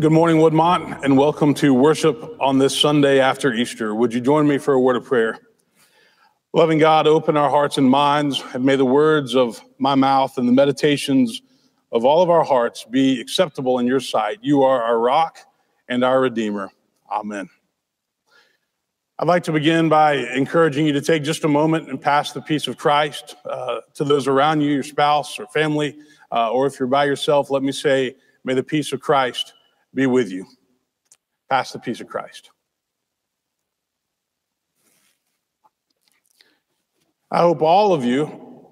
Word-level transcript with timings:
Good 0.00 0.12
morning, 0.12 0.38
Woodmont, 0.38 1.04
and 1.04 1.18
welcome 1.18 1.52
to 1.54 1.74
worship 1.74 2.34
on 2.40 2.56
this 2.56 2.78
Sunday 2.78 3.20
after 3.20 3.52
Easter. 3.52 3.94
Would 3.94 4.14
you 4.14 4.22
join 4.22 4.48
me 4.48 4.56
for 4.56 4.72
a 4.72 4.80
word 4.80 4.96
of 4.96 5.04
prayer? 5.04 5.38
Loving 6.54 6.78
God, 6.78 7.06
open 7.06 7.36
our 7.36 7.50
hearts 7.50 7.76
and 7.76 7.86
minds, 7.86 8.42
and 8.54 8.64
may 8.64 8.76
the 8.76 8.84
words 8.86 9.36
of 9.36 9.60
my 9.76 9.94
mouth 9.94 10.38
and 10.38 10.48
the 10.48 10.52
meditations 10.52 11.42
of 11.92 12.06
all 12.06 12.22
of 12.22 12.30
our 12.30 12.42
hearts 12.42 12.84
be 12.84 13.20
acceptable 13.20 13.78
in 13.78 13.86
your 13.86 14.00
sight. 14.00 14.38
You 14.40 14.62
are 14.62 14.82
our 14.82 14.98
rock 14.98 15.40
and 15.86 16.02
our 16.02 16.22
Redeemer. 16.22 16.70
Amen. 17.12 17.50
I'd 19.18 19.28
like 19.28 19.42
to 19.42 19.52
begin 19.52 19.90
by 19.90 20.14
encouraging 20.14 20.86
you 20.86 20.94
to 20.94 21.02
take 21.02 21.24
just 21.24 21.44
a 21.44 21.48
moment 21.48 21.90
and 21.90 22.00
pass 22.00 22.32
the 22.32 22.40
peace 22.40 22.66
of 22.68 22.78
Christ 22.78 23.36
uh, 23.44 23.80
to 23.96 24.04
those 24.04 24.28
around 24.28 24.62
you, 24.62 24.72
your 24.72 24.82
spouse 24.82 25.38
or 25.38 25.46
family, 25.48 25.98
uh, 26.32 26.50
or 26.50 26.66
if 26.66 26.80
you're 26.80 26.88
by 26.88 27.04
yourself, 27.04 27.50
let 27.50 27.62
me 27.62 27.72
say, 27.72 28.16
may 28.44 28.54
the 28.54 28.62
peace 28.62 28.94
of 28.94 29.00
Christ 29.00 29.52
be 29.94 30.06
with 30.06 30.30
you. 30.30 30.46
Pass 31.48 31.72
the 31.72 31.78
peace 31.78 32.00
of 32.00 32.08
Christ. 32.08 32.50
I 37.30 37.38
hope 37.38 37.62
all 37.62 37.92
of 37.92 38.04
you 38.04 38.66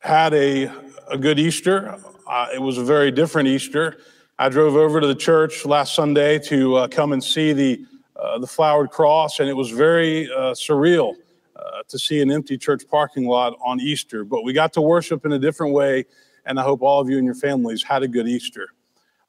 had 0.00 0.34
a, 0.34 0.70
a 1.10 1.16
good 1.16 1.38
Easter. 1.38 1.96
Uh, 2.28 2.48
it 2.54 2.60
was 2.60 2.76
a 2.76 2.84
very 2.84 3.10
different 3.10 3.48
Easter. 3.48 3.98
I 4.38 4.48
drove 4.48 4.76
over 4.76 5.00
to 5.00 5.06
the 5.06 5.14
church 5.14 5.64
last 5.64 5.94
Sunday 5.94 6.38
to 6.40 6.76
uh, 6.76 6.88
come 6.88 7.12
and 7.12 7.22
see 7.22 7.52
the, 7.52 7.84
uh, 8.16 8.38
the 8.38 8.46
flowered 8.46 8.90
cross, 8.90 9.40
and 9.40 9.48
it 9.48 9.54
was 9.54 9.70
very 9.70 10.30
uh, 10.32 10.52
surreal 10.52 11.14
uh, 11.56 11.82
to 11.88 11.98
see 11.98 12.20
an 12.20 12.30
empty 12.30 12.58
church 12.58 12.82
parking 12.88 13.26
lot 13.26 13.56
on 13.64 13.80
Easter. 13.80 14.24
But 14.24 14.42
we 14.42 14.52
got 14.52 14.72
to 14.74 14.80
worship 14.80 15.24
in 15.24 15.32
a 15.32 15.38
different 15.38 15.72
way, 15.72 16.04
and 16.44 16.58
I 16.58 16.62
hope 16.64 16.82
all 16.82 17.00
of 17.00 17.08
you 17.08 17.18
and 17.18 17.24
your 17.24 17.34
families 17.34 17.82
had 17.82 18.02
a 18.02 18.08
good 18.08 18.26
Easter. 18.26 18.68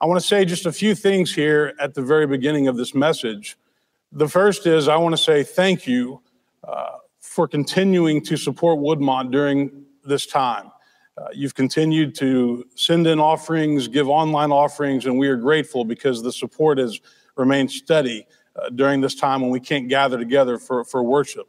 I 0.03 0.05
want 0.05 0.20
to 0.20 0.27
say 0.27 0.43
just 0.43 0.66
a 0.66 0.71
few 0.73 0.95
things 0.95 1.34
here 1.34 1.73
at 1.80 1.93
the 1.93 2.02
very 2.02 2.27
beginning 2.27 2.67
of 2.67 2.75
this 2.75 2.94
message. 2.94 3.55
The 4.11 4.27
first 4.27 4.67
is 4.67 4.89
I 4.89 4.98
want 4.98 5.14
to 5.14 5.23
say 5.23 5.44
thank 5.44 5.88
you 5.88 6.22
uh, 6.61 6.97
for 7.22 7.47
continuing 7.47 8.22
to 8.25 8.36
support 8.36 8.80
Woodmont 8.80 9.31
during 9.31 9.86
this 10.03 10.25
time. 10.25 10.72
Uh, 11.17 11.28
you've 11.31 11.55
continued 11.55 12.16
to 12.16 12.66
send 12.75 13.08
in 13.08 13.17
offerings, 13.17 13.88
give 13.88 14.09
online 14.09 14.52
offerings, 14.52 15.05
and 15.05 15.17
we 15.17 15.30
are 15.30 15.38
grateful 15.38 15.86
because 15.86 16.22
the 16.22 16.33
support 16.33 16.80
has 16.80 17.00
remained 17.38 17.72
steady 17.72 18.28
uh, 18.58 18.67
during 18.72 19.00
this 19.00 19.16
time 19.16 19.39
when 19.39 19.52
we 19.52 19.59
can't 19.61 19.88
gather 19.88 20.17
together 20.17 20.58
for, 20.58 20.83
for 20.83 21.02
worship. 21.02 21.47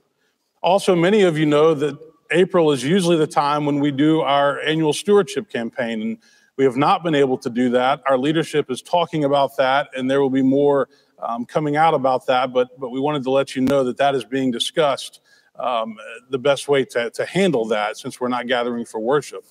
Also, 0.62 0.94
many 0.94 1.22
of 1.22 1.36
you 1.36 1.44
know 1.44 1.74
that 1.74 1.98
April 2.30 2.70
is 2.70 2.84
usually 2.84 3.16
the 3.16 3.26
time 3.26 3.66
when 3.66 3.80
we 3.80 3.90
do 3.90 4.20
our 4.20 4.60
annual 4.60 4.92
stewardship 4.92 5.50
campaign. 5.50 6.00
And 6.00 6.18
we 6.56 6.64
have 6.64 6.76
not 6.76 7.02
been 7.02 7.14
able 7.14 7.38
to 7.38 7.50
do 7.50 7.70
that. 7.70 8.02
Our 8.06 8.18
leadership 8.18 8.70
is 8.70 8.82
talking 8.82 9.24
about 9.24 9.56
that, 9.56 9.88
and 9.96 10.10
there 10.10 10.20
will 10.20 10.30
be 10.30 10.42
more 10.42 10.88
um, 11.18 11.44
coming 11.44 11.76
out 11.76 11.94
about 11.94 12.26
that. 12.26 12.52
But 12.52 12.78
but 12.78 12.90
we 12.90 13.00
wanted 13.00 13.22
to 13.24 13.30
let 13.30 13.56
you 13.56 13.62
know 13.62 13.84
that 13.84 13.96
that 13.96 14.14
is 14.14 14.24
being 14.24 14.50
discussed. 14.50 15.20
Um, 15.56 15.96
the 16.30 16.38
best 16.38 16.66
way 16.66 16.84
to, 16.86 17.10
to 17.10 17.24
handle 17.24 17.64
that, 17.66 17.96
since 17.96 18.20
we're 18.20 18.28
not 18.28 18.48
gathering 18.48 18.84
for 18.84 18.98
worship. 18.98 19.44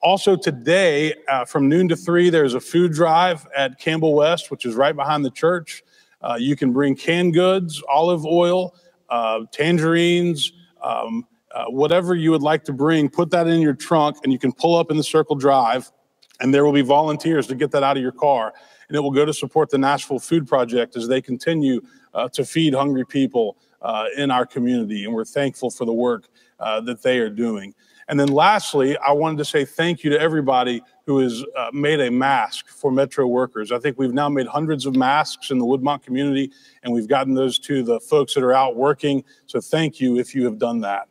Also, 0.00 0.36
today 0.36 1.14
uh, 1.28 1.44
from 1.44 1.68
noon 1.68 1.86
to 1.88 1.96
three, 1.96 2.30
there's 2.30 2.54
a 2.54 2.60
food 2.60 2.92
drive 2.92 3.46
at 3.54 3.78
Campbell 3.78 4.14
West, 4.14 4.50
which 4.50 4.64
is 4.64 4.74
right 4.74 4.96
behind 4.96 5.22
the 5.22 5.30
church. 5.30 5.82
Uh, 6.22 6.36
you 6.38 6.56
can 6.56 6.72
bring 6.72 6.96
canned 6.96 7.34
goods, 7.34 7.82
olive 7.90 8.24
oil, 8.24 8.74
uh, 9.10 9.40
tangerines. 9.52 10.52
Um, 10.82 11.26
uh, 11.54 11.66
whatever 11.66 12.14
you 12.14 12.30
would 12.30 12.42
like 12.42 12.64
to 12.64 12.72
bring, 12.72 13.08
put 13.08 13.30
that 13.30 13.46
in 13.46 13.60
your 13.60 13.74
trunk 13.74 14.16
and 14.24 14.32
you 14.32 14.38
can 14.38 14.52
pull 14.52 14.76
up 14.76 14.90
in 14.90 14.96
the 14.96 15.04
circle 15.04 15.36
drive 15.36 15.90
and 16.40 16.52
there 16.52 16.64
will 16.64 16.72
be 16.72 16.82
volunteers 16.82 17.46
to 17.48 17.54
get 17.54 17.70
that 17.72 17.82
out 17.82 17.96
of 17.96 18.02
your 18.02 18.12
car. 18.12 18.52
And 18.88 18.96
it 18.96 19.00
will 19.00 19.10
go 19.10 19.24
to 19.24 19.32
support 19.32 19.70
the 19.70 19.78
Nashville 19.78 20.18
Food 20.18 20.46
Project 20.46 20.96
as 20.96 21.08
they 21.08 21.22
continue 21.22 21.80
uh, 22.12 22.28
to 22.30 22.44
feed 22.44 22.74
hungry 22.74 23.06
people 23.06 23.56
uh, 23.80 24.06
in 24.16 24.30
our 24.30 24.46
community. 24.46 25.04
And 25.04 25.14
we're 25.14 25.24
thankful 25.24 25.70
for 25.70 25.84
the 25.84 25.92
work 25.92 26.28
uh, 26.60 26.80
that 26.82 27.02
they 27.02 27.18
are 27.18 27.30
doing. 27.30 27.74
And 28.08 28.20
then 28.20 28.28
lastly, 28.28 28.96
I 28.98 29.12
wanted 29.12 29.38
to 29.38 29.44
say 29.44 29.64
thank 29.64 30.04
you 30.04 30.10
to 30.10 30.20
everybody 30.20 30.82
who 31.06 31.18
has 31.20 31.42
uh, 31.56 31.70
made 31.72 32.00
a 32.00 32.10
mask 32.10 32.68
for 32.68 32.90
Metro 32.90 33.26
workers. 33.26 33.72
I 33.72 33.78
think 33.78 33.98
we've 33.98 34.12
now 34.12 34.28
made 34.28 34.46
hundreds 34.46 34.84
of 34.84 34.94
masks 34.94 35.50
in 35.50 35.58
the 35.58 35.64
Woodmont 35.64 36.02
community, 36.02 36.52
and 36.82 36.92
we've 36.92 37.08
gotten 37.08 37.34
those 37.34 37.58
to 37.60 37.82
the 37.82 38.00
folks 38.00 38.34
that 38.34 38.44
are 38.44 38.52
out 38.52 38.76
working. 38.76 39.24
So 39.46 39.60
thank 39.60 40.00
you 40.00 40.18
if 40.18 40.34
you 40.34 40.44
have 40.44 40.58
done 40.58 40.80
that. 40.80 41.08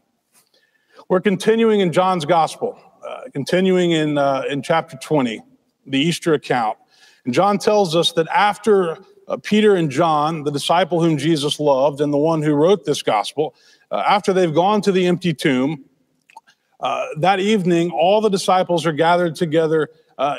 We're 1.10 1.22
continuing 1.22 1.80
in 1.80 1.92
John's 1.92 2.26
Gospel. 2.26 2.80
Uh, 3.08 3.22
continuing 3.34 3.92
in, 3.92 4.18
uh, 4.18 4.44
in 4.50 4.62
chapter 4.62 4.98
20, 4.98 5.42
the 5.88 6.00
Easter 6.00 6.34
account. 6.34 6.78
And 7.26 7.34
John 7.34 7.58
tells 7.58 7.96
us 7.96 8.12
that 8.14 8.28
after 8.30 8.98
uh, 9.28 9.38
Peter 9.38 9.76
and 9.76 9.90
John, 9.90 10.44
the 10.44 10.52
disciple 10.52 11.02
whom 11.02 11.18
Jesus 11.18 11.60
loved 11.60 12.02
and 12.02 12.14
the 12.14 12.18
one 12.18 12.42
who 12.42 12.54
wrote 12.54 12.86
this 12.86 13.02
gospel, 13.02 13.56
after 13.92 14.34
they've 14.34 14.54
gone 14.54 14.82
to 14.82 14.92
the 14.92 15.06
empty 15.06 15.34
tomb, 15.34 15.86
that 17.20 17.40
evening, 17.40 17.92
all 17.92 18.22
the 18.22 18.30
disciples 18.30 18.86
are 18.88 18.92
gathered 18.92 19.36
together 19.36 19.90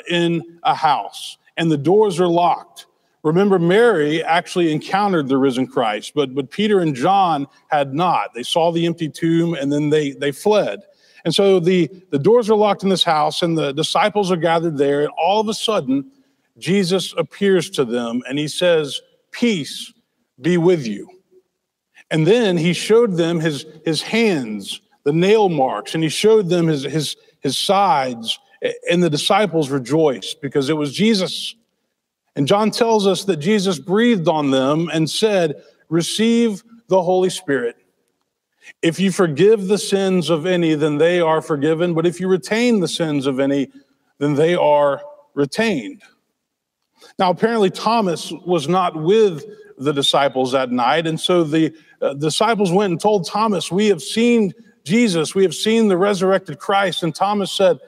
in 0.09 0.59
a 0.63 0.75
house, 0.75 1.37
and 1.55 1.71
the 1.71 1.77
doors 1.77 2.19
are 2.19 2.27
locked. 2.27 2.87
Remember, 3.25 3.57
Mary 3.57 4.23
actually 4.23 4.71
encountered 4.71 5.27
the 5.27 5.37
risen 5.37 5.65
Christ, 5.65 6.11
but, 6.13 6.35
but 6.35 6.51
Peter 6.51 6.81
and 6.81 6.93
John 6.93 7.47
had 7.69 7.95
not. 7.95 8.35
They 8.35 8.43
saw 8.43 8.71
the 8.71 8.85
empty 8.85 9.09
tomb 9.09 9.55
and 9.55 9.73
then 9.73 9.89
they, 9.89 10.11
they 10.11 10.31
fled. 10.31 10.81
And 11.25 11.33
so 11.33 11.59
the, 11.59 11.89
the 12.11 12.19
doors 12.19 12.49
are 12.49 12.55
locked 12.55 12.83
in 12.83 12.89
this 12.89 13.03
house, 13.03 13.41
and 13.41 13.57
the 13.57 13.73
disciples 13.73 14.31
are 14.31 14.37
gathered 14.37 14.77
there. 14.77 15.01
And 15.01 15.09
all 15.17 15.41
of 15.41 15.49
a 15.49 15.53
sudden, 15.55 16.11
Jesus 16.57 17.13
appears 17.17 17.69
to 17.71 17.83
them 17.83 18.21
and 18.27 18.39
he 18.39 18.47
says, 18.47 19.01
Peace 19.31 19.91
be 20.39 20.57
with 20.57 20.87
you. 20.87 21.09
And 22.11 22.25
then 22.25 22.55
he 22.55 22.73
showed 22.73 23.17
them 23.17 23.39
his, 23.39 23.65
his 23.83 24.01
hands, 24.01 24.79
the 25.03 25.11
nail 25.11 25.49
marks, 25.49 25.95
and 25.95 26.03
he 26.03 26.09
showed 26.09 26.49
them 26.49 26.67
his, 26.67 26.83
his, 26.83 27.17
his 27.41 27.57
sides. 27.57 28.39
And 28.89 29.03
the 29.03 29.09
disciples 29.09 29.69
rejoiced 29.69 30.41
because 30.41 30.69
it 30.69 30.77
was 30.77 30.93
Jesus. 30.93 31.55
And 32.35 32.47
John 32.47 32.71
tells 32.71 33.07
us 33.07 33.25
that 33.25 33.37
Jesus 33.37 33.79
breathed 33.79 34.27
on 34.27 34.51
them 34.51 34.89
and 34.93 35.09
said, 35.09 35.61
Receive 35.89 36.63
the 36.87 37.01
Holy 37.01 37.29
Spirit. 37.29 37.75
If 38.81 38.99
you 38.99 39.11
forgive 39.11 39.67
the 39.67 39.77
sins 39.77 40.29
of 40.29 40.45
any, 40.45 40.75
then 40.75 40.97
they 40.97 41.19
are 41.19 41.41
forgiven. 41.41 41.93
But 41.93 42.05
if 42.05 42.19
you 42.19 42.27
retain 42.27 42.79
the 42.79 42.87
sins 42.87 43.25
of 43.25 43.39
any, 43.39 43.71
then 44.17 44.35
they 44.35 44.55
are 44.55 45.01
retained. 45.33 46.01
Now, 47.19 47.29
apparently, 47.29 47.69
Thomas 47.69 48.31
was 48.45 48.67
not 48.67 48.95
with 48.95 49.43
the 49.77 49.93
disciples 49.93 50.51
that 50.53 50.71
night. 50.71 51.07
And 51.07 51.19
so 51.19 51.43
the 51.43 51.73
uh, 52.01 52.13
disciples 52.13 52.71
went 52.71 52.91
and 52.91 53.01
told 53.01 53.27
Thomas, 53.27 53.71
We 53.71 53.87
have 53.87 54.01
seen 54.01 54.53
Jesus, 54.83 55.33
we 55.33 55.43
have 55.43 55.55
seen 55.55 55.87
the 55.87 55.97
resurrected 55.97 56.59
Christ. 56.59 57.03
And 57.03 57.13
Thomas 57.13 57.51
said, 57.51 57.79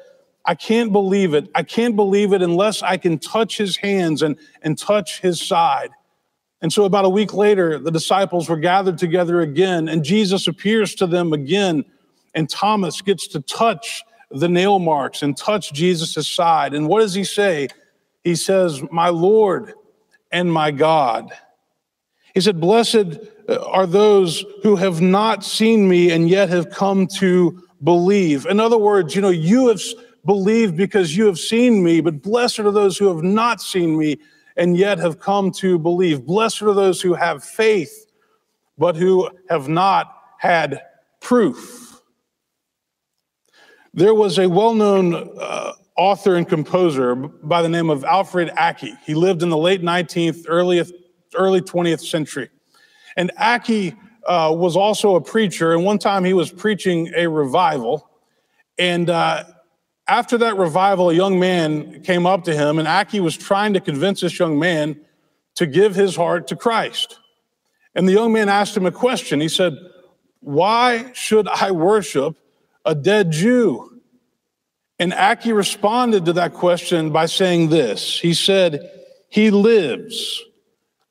I 0.45 0.55
can't 0.55 0.91
believe 0.91 1.33
it. 1.33 1.49
I 1.53 1.63
can't 1.63 1.95
believe 1.95 2.33
it 2.33 2.41
unless 2.41 2.81
I 2.81 2.97
can 2.97 3.19
touch 3.19 3.57
his 3.57 3.75
hands 3.75 4.21
and, 4.21 4.37
and 4.61 4.77
touch 4.77 5.19
his 5.19 5.45
side. 5.45 5.89
And 6.61 6.73
so, 6.73 6.85
about 6.85 7.05
a 7.05 7.09
week 7.09 7.33
later, 7.33 7.77
the 7.77 7.91
disciples 7.91 8.49
were 8.49 8.57
gathered 8.57 8.97
together 8.97 9.41
again, 9.41 9.87
and 9.87 10.03
Jesus 10.03 10.47
appears 10.47 10.95
to 10.95 11.07
them 11.07 11.33
again. 11.33 11.85
And 12.33 12.49
Thomas 12.49 13.01
gets 13.01 13.27
to 13.29 13.41
touch 13.41 14.03
the 14.31 14.49
nail 14.49 14.79
marks 14.79 15.21
and 15.21 15.35
touch 15.37 15.73
Jesus' 15.73 16.27
side. 16.27 16.73
And 16.73 16.87
what 16.87 16.99
does 16.99 17.13
he 17.13 17.23
say? 17.23 17.67
He 18.23 18.35
says, 18.35 18.81
My 18.91 19.09
Lord 19.09 19.73
and 20.31 20.51
my 20.51 20.71
God. 20.71 21.31
He 22.33 22.41
said, 22.41 22.59
Blessed 22.59 23.19
uh, 23.47 23.57
are 23.65 23.87
those 23.87 24.43
who 24.63 24.75
have 24.75 25.01
not 25.01 25.43
seen 25.43 25.87
me 25.87 26.11
and 26.11 26.29
yet 26.29 26.49
have 26.49 26.69
come 26.69 27.07
to 27.17 27.63
believe. 27.83 28.45
In 28.45 28.59
other 28.59 28.77
words, 28.77 29.15
you 29.15 29.21
know, 29.21 29.29
you 29.29 29.67
have 29.69 29.81
believed 30.25 30.75
because 30.75 31.15
you 31.15 31.25
have 31.27 31.39
seen 31.39 31.83
me, 31.83 32.01
but 32.01 32.21
blessed 32.21 32.59
are 32.59 32.71
those 32.71 32.97
who 32.97 33.07
have 33.07 33.23
not 33.23 33.61
seen 33.61 33.97
me 33.97 34.17
and 34.57 34.75
yet 34.75 34.97
have 34.97 35.19
come 35.19 35.51
to 35.51 35.77
believe. 35.79 36.25
Blessed 36.25 36.63
are 36.63 36.73
those 36.73 37.01
who 37.01 37.13
have 37.13 37.43
faith, 37.43 38.07
but 38.77 38.95
who 38.95 39.29
have 39.49 39.69
not 39.69 40.13
had 40.39 40.81
proof. 41.21 42.01
There 43.93 44.13
was 44.13 44.37
a 44.37 44.47
well 44.47 44.73
known 44.73 45.15
uh, 45.39 45.73
author 45.95 46.35
and 46.35 46.47
composer 46.47 47.15
by 47.15 47.61
the 47.61 47.69
name 47.69 47.89
of 47.89 48.03
Alfred 48.03 48.51
Ackley. 48.55 48.93
He 49.05 49.15
lived 49.15 49.41
in 49.41 49.49
the 49.49 49.57
late 49.57 49.81
19th, 49.81 50.45
early, 50.47 50.83
early 51.35 51.61
20th 51.61 52.05
century. 52.05 52.49
And 53.15 53.31
Ackley 53.37 53.95
uh, 54.27 54.53
was 54.55 54.75
also 54.75 55.15
a 55.15 55.21
preacher, 55.21 55.73
and 55.73 55.83
one 55.83 55.97
time 55.97 56.23
he 56.23 56.33
was 56.33 56.51
preaching 56.51 57.11
a 57.15 57.27
revival. 57.27 58.09
And 58.77 59.09
uh, 59.09 59.45
after 60.07 60.37
that 60.39 60.57
revival, 60.57 61.09
a 61.09 61.13
young 61.13 61.39
man 61.39 62.01
came 62.01 62.25
up 62.25 62.45
to 62.45 62.55
him, 62.55 62.79
and 62.79 62.87
Ackley 62.87 63.19
was 63.19 63.35
trying 63.35 63.73
to 63.73 63.81
convince 63.81 64.21
this 64.21 64.39
young 64.39 64.57
man 64.57 64.99
to 65.55 65.65
give 65.65 65.95
his 65.95 66.15
heart 66.15 66.47
to 66.47 66.55
Christ. 66.55 67.19
And 67.93 68.07
the 68.07 68.13
young 68.13 68.31
man 68.31 68.47
asked 68.47 68.77
him 68.77 68.85
a 68.85 68.91
question. 68.91 69.41
He 69.41 69.49
said, 69.49 69.75
Why 70.39 71.11
should 71.13 71.47
I 71.47 71.71
worship 71.71 72.37
a 72.85 72.95
dead 72.95 73.31
Jew? 73.31 74.01
And 74.99 75.13
Ackley 75.13 75.53
responded 75.53 76.25
to 76.25 76.33
that 76.33 76.53
question 76.53 77.11
by 77.11 77.25
saying 77.25 77.69
this 77.69 78.19
He 78.19 78.33
said, 78.33 78.89
He 79.29 79.51
lives. 79.51 80.43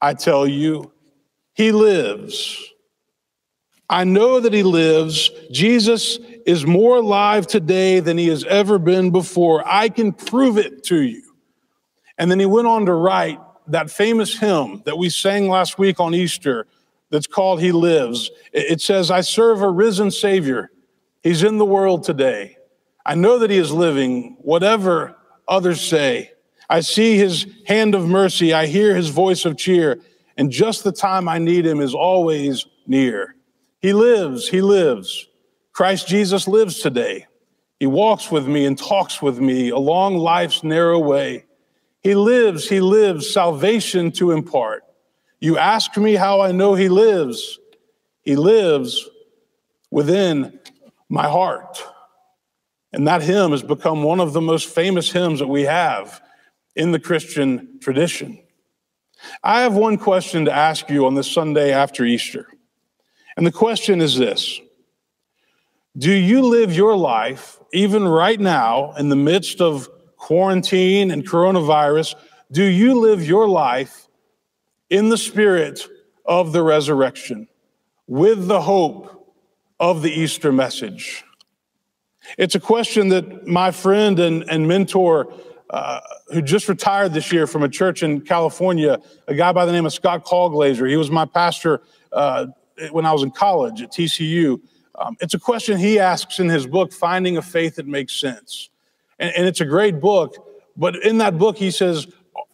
I 0.00 0.14
tell 0.14 0.46
you, 0.46 0.92
He 1.54 1.72
lives. 1.72 2.62
I 3.90 4.04
know 4.04 4.40
that 4.40 4.52
He 4.52 4.62
lives. 4.62 5.30
Jesus 5.50 6.18
is 6.46 6.64
more 6.64 6.96
alive 6.96 7.46
today 7.46 8.00
than 8.00 8.16
He 8.16 8.28
has 8.28 8.44
ever 8.44 8.78
been 8.78 9.10
before. 9.10 9.66
I 9.66 9.88
can 9.88 10.12
prove 10.12 10.56
it 10.56 10.84
to 10.84 11.02
you. 11.02 11.22
And 12.16 12.30
then 12.30 12.38
He 12.38 12.46
went 12.46 12.68
on 12.68 12.86
to 12.86 12.94
write 12.94 13.40
that 13.66 13.90
famous 13.90 14.38
hymn 14.38 14.82
that 14.86 14.96
we 14.96 15.10
sang 15.10 15.48
last 15.48 15.76
week 15.76 15.98
on 15.98 16.14
Easter 16.14 16.66
that's 17.10 17.26
called 17.26 17.60
He 17.60 17.72
Lives. 17.72 18.30
It 18.52 18.80
says, 18.80 19.10
I 19.10 19.20
serve 19.22 19.60
a 19.60 19.68
risen 19.68 20.10
Savior. 20.10 20.70
He's 21.22 21.42
in 21.42 21.58
the 21.58 21.64
world 21.64 22.04
today. 22.04 22.56
I 23.04 23.16
know 23.16 23.40
that 23.40 23.50
He 23.50 23.58
is 23.58 23.72
living, 23.72 24.36
whatever 24.40 25.16
others 25.48 25.80
say. 25.80 26.30
I 26.70 26.80
see 26.80 27.16
His 27.16 27.46
hand 27.66 27.96
of 27.96 28.08
mercy. 28.08 28.52
I 28.52 28.66
hear 28.66 28.94
His 28.94 29.08
voice 29.08 29.44
of 29.44 29.56
cheer. 29.56 30.00
And 30.36 30.50
just 30.50 30.84
the 30.84 30.92
time 30.92 31.28
I 31.28 31.38
need 31.38 31.66
Him 31.66 31.80
is 31.80 31.94
always 31.94 32.66
near. 32.86 33.34
He 33.80 33.92
lives. 33.92 34.48
He 34.48 34.60
lives. 34.60 35.26
Christ 35.76 36.08
Jesus 36.08 36.48
lives 36.48 36.80
today. 36.80 37.26
He 37.78 37.86
walks 37.86 38.30
with 38.30 38.48
me 38.48 38.64
and 38.64 38.78
talks 38.78 39.20
with 39.20 39.38
me 39.38 39.68
along 39.68 40.16
life's 40.16 40.64
narrow 40.64 40.98
way. 40.98 41.44
He 42.00 42.14
lives, 42.14 42.66
he 42.66 42.80
lives, 42.80 43.30
salvation 43.30 44.10
to 44.12 44.30
impart. 44.30 44.84
You 45.38 45.58
ask 45.58 45.94
me 45.98 46.14
how 46.14 46.40
I 46.40 46.50
know 46.52 46.72
he 46.72 46.88
lives. 46.88 47.58
He 48.22 48.36
lives 48.36 49.06
within 49.90 50.58
my 51.10 51.28
heart. 51.28 51.84
And 52.94 53.06
that 53.06 53.20
hymn 53.20 53.50
has 53.50 53.62
become 53.62 54.02
one 54.02 54.18
of 54.18 54.32
the 54.32 54.40
most 54.40 54.70
famous 54.70 55.12
hymns 55.12 55.40
that 55.40 55.46
we 55.46 55.64
have 55.64 56.22
in 56.74 56.92
the 56.92 56.98
Christian 56.98 57.80
tradition. 57.82 58.42
I 59.44 59.60
have 59.60 59.74
one 59.74 59.98
question 59.98 60.46
to 60.46 60.52
ask 60.52 60.88
you 60.88 61.04
on 61.04 61.16
this 61.16 61.30
Sunday 61.30 61.70
after 61.70 62.02
Easter. 62.02 62.48
And 63.36 63.46
the 63.46 63.52
question 63.52 64.00
is 64.00 64.16
this 64.16 64.58
Do 65.98 66.12
you 66.12 66.42
live 66.42 66.76
your 66.76 66.94
life, 66.94 67.58
even 67.72 68.06
right 68.06 68.38
now, 68.38 68.92
in 68.98 69.08
the 69.08 69.16
midst 69.16 69.62
of 69.62 69.88
quarantine 70.18 71.10
and 71.10 71.26
coronavirus, 71.26 72.16
do 72.52 72.64
you 72.64 73.00
live 73.00 73.26
your 73.26 73.48
life 73.48 74.06
in 74.90 75.08
the 75.08 75.16
spirit 75.16 75.88
of 76.26 76.52
the 76.52 76.62
resurrection 76.62 77.48
with 78.06 78.46
the 78.46 78.60
hope 78.60 79.32
of 79.80 80.02
the 80.02 80.10
Easter 80.10 80.52
message? 80.52 81.24
It's 82.36 82.54
a 82.54 82.60
question 82.60 83.08
that 83.08 83.46
my 83.46 83.70
friend 83.70 84.18
and, 84.18 84.44
and 84.50 84.68
mentor, 84.68 85.32
uh, 85.70 86.00
who 86.28 86.42
just 86.42 86.68
retired 86.68 87.14
this 87.14 87.32
year 87.32 87.46
from 87.46 87.62
a 87.62 87.70
church 87.70 88.02
in 88.02 88.20
California, 88.20 89.00
a 89.28 89.34
guy 89.34 89.50
by 89.52 89.64
the 89.64 89.72
name 89.72 89.86
of 89.86 89.94
Scott 89.94 90.26
Colglazier, 90.26 90.90
he 90.90 90.96
was 90.96 91.10
my 91.10 91.24
pastor 91.24 91.80
uh, 92.12 92.48
when 92.90 93.06
I 93.06 93.12
was 93.14 93.22
in 93.22 93.30
college 93.30 93.80
at 93.80 93.92
TCU. 93.92 94.60
Um, 94.98 95.16
it's 95.20 95.34
a 95.34 95.38
question 95.38 95.78
he 95.78 95.98
asks 95.98 96.38
in 96.38 96.48
his 96.48 96.66
book, 96.66 96.92
Finding 96.92 97.36
a 97.36 97.42
Faith 97.42 97.76
That 97.76 97.86
Makes 97.86 98.18
Sense. 98.18 98.70
And, 99.18 99.32
and 99.36 99.46
it's 99.46 99.60
a 99.60 99.64
great 99.64 100.00
book. 100.00 100.34
But 100.76 100.96
in 101.04 101.18
that 101.18 101.38
book, 101.38 101.56
he 101.56 101.70
says, 101.70 102.06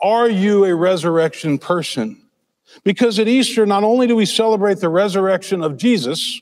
Are 0.02 0.28
you 0.28 0.64
a 0.64 0.74
resurrection 0.74 1.58
person? 1.58 2.20
Because 2.84 3.18
at 3.18 3.28
Easter, 3.28 3.66
not 3.66 3.84
only 3.84 4.06
do 4.06 4.16
we 4.16 4.26
celebrate 4.26 4.78
the 4.78 4.88
resurrection 4.88 5.62
of 5.62 5.76
Jesus, 5.76 6.40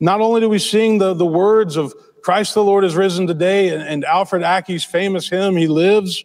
not 0.00 0.20
only 0.20 0.40
do 0.40 0.48
we 0.48 0.58
sing 0.58 0.98
the, 0.98 1.14
the 1.14 1.26
words 1.26 1.76
of 1.76 1.94
Christ 2.22 2.54
the 2.54 2.64
Lord 2.64 2.84
is 2.84 2.96
risen 2.96 3.26
today 3.26 3.68
and, 3.68 3.82
and 3.82 4.04
Alfred 4.04 4.42
Ackley's 4.42 4.84
famous 4.84 5.28
hymn, 5.28 5.56
He 5.56 5.66
lives, 5.66 6.24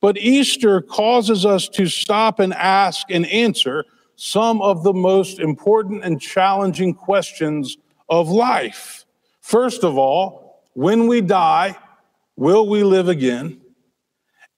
but 0.00 0.16
Easter 0.18 0.80
causes 0.80 1.46
us 1.46 1.68
to 1.70 1.86
stop 1.86 2.38
and 2.38 2.52
ask 2.54 3.10
and 3.10 3.26
answer 3.26 3.84
some 4.16 4.62
of 4.62 4.84
the 4.84 4.92
most 4.92 5.40
important 5.40 6.04
and 6.04 6.20
challenging 6.20 6.94
questions 6.94 7.78
of 8.08 8.28
life. 8.28 9.04
First 9.40 9.84
of 9.84 9.98
all, 9.98 10.62
when 10.74 11.06
we 11.06 11.20
die, 11.20 11.76
Will 12.36 12.68
we 12.68 12.82
live 12.82 13.08
again? 13.08 13.60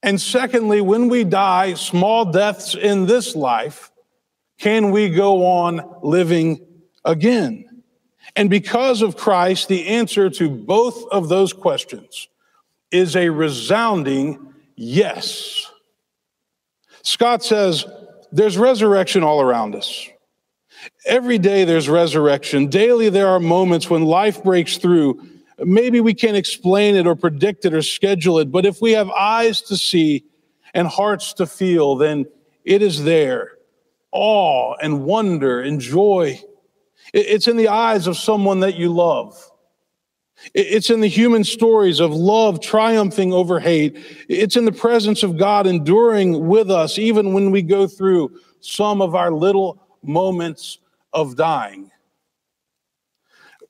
And 0.03 0.21
secondly, 0.21 0.81
when 0.81 1.09
we 1.09 1.25
die, 1.25 1.75
small 1.75 2.25
deaths 2.25 2.75
in 2.75 3.07
this 3.07 3.35
life, 3.35 3.91
can 4.59 4.91
we 4.91 5.11
go 5.11 5.45
on 5.45 5.99
living 6.03 6.65
again? 7.05 7.83
And 8.35 8.49
because 8.49 9.03
of 9.03 9.17
Christ, 9.17 9.69
the 9.69 9.89
answer 9.89 10.31
to 10.31 10.49
both 10.49 11.05
of 11.11 11.29
those 11.29 11.53
questions 11.53 12.29
is 12.91 13.17
a 13.17 13.29
resounding 13.29 14.55
yes. 14.75 15.71
Scott 17.03 17.43
says, 17.43 17.85
there's 18.33 18.59
resurrection 18.59 19.23
all 19.23 19.41
around 19.41 19.75
us. 19.75 20.09
Every 21.07 21.39
day 21.39 21.65
there's 21.65 21.89
resurrection. 21.89 22.69
Daily 22.69 23.09
there 23.11 23.29
are 23.29 23.41
moments 23.41 23.89
when 23.89 24.05
life 24.05 24.43
breaks 24.43 24.77
through 24.77 25.21
Maybe 25.59 26.01
we 26.01 26.13
can't 26.13 26.37
explain 26.37 26.97
it 26.97 27.07
or 27.07 27.15
predict 27.15 27.65
it 27.65 27.73
or 27.73 27.83
schedule 27.83 28.39
it, 28.39 28.53
but 28.53 28.67
if 28.67 28.83
we 28.83 28.93
have 28.93 29.09
eyes 29.11 29.63
to 29.63 29.77
see 29.77 30.25
and 30.75 30.87
hearts 30.87 31.33
to 31.35 31.47
feel, 31.47 31.97
then 31.97 32.27
it 32.65 32.83
is 32.83 33.05
there. 33.05 33.53
Awe 34.13 34.75
and 34.83 35.05
wonder 35.05 35.61
and 35.61 35.81
joy. 35.81 36.41
It's 37.15 37.49
in 37.49 37.57
the 37.57 37.69
eyes 37.69 38.07
of 38.07 38.19
someone 38.19 38.61
that 38.61 38.77
you 38.77 38.93
love. 38.93 39.51
It's 40.53 40.91
in 40.91 41.01
the 41.01 41.09
human 41.09 41.45
stories 41.45 42.01
of 42.01 42.13
love 42.13 42.61
triumphing 42.61 43.33
over 43.33 43.59
hate. 43.59 43.97
It's 44.29 44.57
in 44.57 44.67
the 44.67 44.73
presence 44.73 45.23
of 45.23 45.39
God 45.39 45.67
enduring 45.67 46.47
with 46.47 46.71
us, 46.71 46.99
even 46.99 47.33
when 47.33 47.51
we 47.51 47.63
go 47.63 47.87
through 47.87 48.39
some 48.61 49.01
of 49.01 49.15
our 49.15 49.31
little 49.31 49.86
moments 50.07 50.79
of 51.13 51.37
dying. 51.37 51.91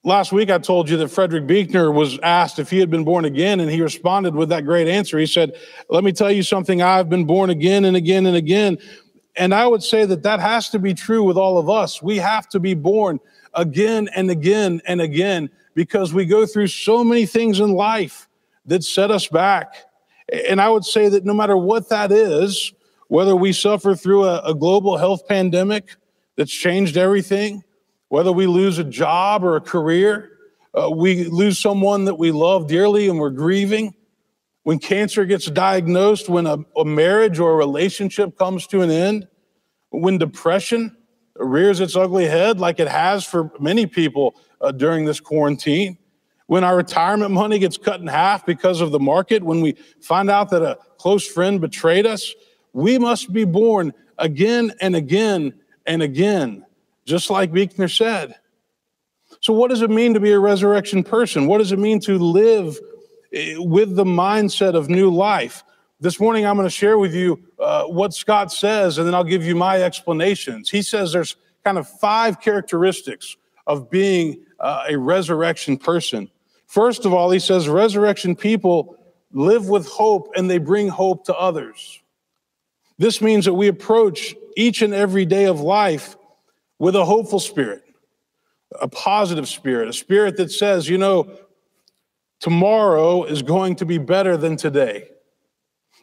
Last 0.04 0.30
week, 0.30 0.50
I 0.50 0.58
told 0.58 0.88
you 0.88 0.96
that 0.98 1.08
Frederick 1.08 1.48
Buechner 1.48 1.90
was 1.90 2.18
asked 2.20 2.60
if 2.60 2.70
he 2.70 2.78
had 2.78 2.90
been 2.90 3.02
born 3.02 3.24
again, 3.24 3.58
and 3.58 3.68
he 3.68 3.80
responded 3.80 4.36
with 4.36 4.50
that 4.50 4.64
great 4.64 4.86
answer. 4.86 5.18
He 5.18 5.26
said, 5.26 5.56
Let 5.90 6.04
me 6.04 6.12
tell 6.12 6.30
you 6.30 6.44
something, 6.44 6.80
I've 6.80 7.08
been 7.08 7.24
born 7.24 7.50
again 7.50 7.84
and 7.84 7.96
again 7.96 8.26
and 8.26 8.36
again. 8.36 8.78
And 9.36 9.52
I 9.52 9.66
would 9.66 9.82
say 9.82 10.04
that 10.04 10.22
that 10.22 10.38
has 10.38 10.70
to 10.70 10.78
be 10.78 10.94
true 10.94 11.24
with 11.24 11.36
all 11.36 11.58
of 11.58 11.68
us. 11.68 12.02
We 12.02 12.18
have 12.18 12.48
to 12.50 12.60
be 12.60 12.74
born 12.74 13.18
again 13.54 14.08
and 14.14 14.30
again 14.30 14.80
and 14.86 15.00
again 15.00 15.50
because 15.74 16.14
we 16.14 16.24
go 16.24 16.46
through 16.46 16.68
so 16.68 17.02
many 17.02 17.26
things 17.26 17.58
in 17.58 17.72
life 17.72 18.28
that 18.66 18.84
set 18.84 19.10
us 19.10 19.26
back. 19.26 19.74
And 20.48 20.60
I 20.60 20.68
would 20.68 20.84
say 20.84 21.08
that 21.08 21.24
no 21.24 21.34
matter 21.34 21.56
what 21.56 21.88
that 21.88 22.12
is, 22.12 22.72
whether 23.08 23.36
we 23.36 23.52
suffer 23.52 23.94
through 23.94 24.24
a, 24.24 24.40
a 24.40 24.54
global 24.54 24.96
health 24.96 25.26
pandemic 25.28 25.96
that's 26.36 26.52
changed 26.52 26.96
everything, 26.96 27.64
whether 28.08 28.32
we 28.32 28.46
lose 28.46 28.78
a 28.78 28.84
job 28.84 29.42
or 29.42 29.56
a 29.56 29.60
career, 29.60 30.30
uh, 30.74 30.90
we 30.90 31.24
lose 31.24 31.58
someone 31.58 32.04
that 32.04 32.16
we 32.16 32.30
love 32.30 32.68
dearly 32.68 33.08
and 33.08 33.18
we're 33.18 33.30
grieving. 33.30 33.94
When 34.62 34.78
cancer 34.78 35.24
gets 35.24 35.46
diagnosed, 35.46 36.28
when 36.28 36.46
a, 36.46 36.58
a 36.76 36.84
marriage 36.84 37.38
or 37.38 37.52
a 37.52 37.56
relationship 37.56 38.36
comes 38.36 38.66
to 38.68 38.82
an 38.82 38.90
end, 38.90 39.26
when 39.90 40.18
depression 40.18 40.96
rears 41.36 41.80
its 41.80 41.96
ugly 41.96 42.26
head 42.26 42.60
like 42.60 42.80
it 42.80 42.88
has 42.88 43.24
for 43.24 43.50
many 43.58 43.86
people 43.86 44.34
uh, 44.60 44.72
during 44.72 45.04
this 45.04 45.20
quarantine, 45.20 45.98
when 46.46 46.62
our 46.62 46.76
retirement 46.76 47.30
money 47.30 47.58
gets 47.58 47.76
cut 47.76 48.00
in 48.00 48.06
half 48.06 48.44
because 48.46 48.80
of 48.80 48.92
the 48.92 49.00
market, 49.00 49.42
when 49.42 49.60
we 49.60 49.76
find 50.00 50.30
out 50.30 50.50
that 50.50 50.62
a 50.62 50.78
close 50.98 51.26
friend 51.26 51.60
betrayed 51.60 52.06
us, 52.06 52.34
we 52.72 52.98
must 52.98 53.32
be 53.32 53.44
born 53.44 53.92
again 54.18 54.72
and 54.80 54.94
again 54.94 55.54
and 55.86 56.02
again 56.02 56.66
just 57.06 57.30
like 57.30 57.52
Buechner 57.52 57.88
said. 57.88 58.34
So, 59.40 59.52
what 59.52 59.70
does 59.70 59.80
it 59.80 59.90
mean 59.90 60.12
to 60.14 60.20
be 60.20 60.32
a 60.32 60.38
resurrection 60.38 61.02
person? 61.02 61.46
What 61.46 61.58
does 61.58 61.72
it 61.72 61.78
mean 61.78 62.00
to 62.00 62.18
live 62.18 62.78
eh, 63.32 63.54
with 63.58 63.96
the 63.96 64.04
mindset 64.04 64.74
of 64.74 64.90
new 64.90 65.10
life? 65.10 65.62
This 66.00 66.20
morning, 66.20 66.44
I'm 66.44 66.56
going 66.56 66.66
to 66.66 66.70
share 66.70 66.98
with 66.98 67.14
you 67.14 67.40
uh, 67.58 67.84
what 67.84 68.12
Scott 68.12 68.52
says, 68.52 68.98
and 68.98 69.06
then 69.06 69.14
I'll 69.14 69.24
give 69.24 69.44
you 69.44 69.54
my 69.54 69.82
explanations. 69.82 70.68
He 70.68 70.82
says 70.82 71.12
there's 71.12 71.36
kind 71.64 71.78
of 71.78 71.88
five 71.88 72.40
characteristics 72.40 73.36
of 73.66 73.90
being 73.90 74.44
uh, 74.60 74.84
a 74.88 74.98
resurrection 74.98 75.78
person. 75.78 76.30
First 76.66 77.04
of 77.06 77.14
all, 77.14 77.30
he 77.30 77.38
says 77.38 77.68
resurrection 77.68 78.36
people 78.36 78.96
live 79.32 79.68
with 79.68 79.86
hope 79.86 80.30
and 80.36 80.50
they 80.50 80.58
bring 80.58 80.88
hope 80.88 81.24
to 81.26 81.34
others. 81.34 82.02
This 82.98 83.20
means 83.20 83.44
that 83.44 83.54
we 83.54 83.68
approach 83.68 84.34
each 84.56 84.82
and 84.82 84.94
every 84.94 85.26
day 85.26 85.44
of 85.44 85.60
life 85.60 86.16
with 86.78 86.96
a 86.96 87.04
hopeful 87.04 87.40
spirit, 87.40 87.82
a 88.80 88.88
positive 88.88 89.48
spirit, 89.48 89.88
a 89.88 89.92
spirit 89.92 90.36
that 90.38 90.50
says, 90.50 90.88
you 90.88 90.98
know, 90.98 91.36
tomorrow 92.40 93.24
is 93.24 93.42
going 93.42 93.76
to 93.76 93.86
be 93.86 93.98
better 93.98 94.36
than 94.36 94.56
today. 94.56 95.08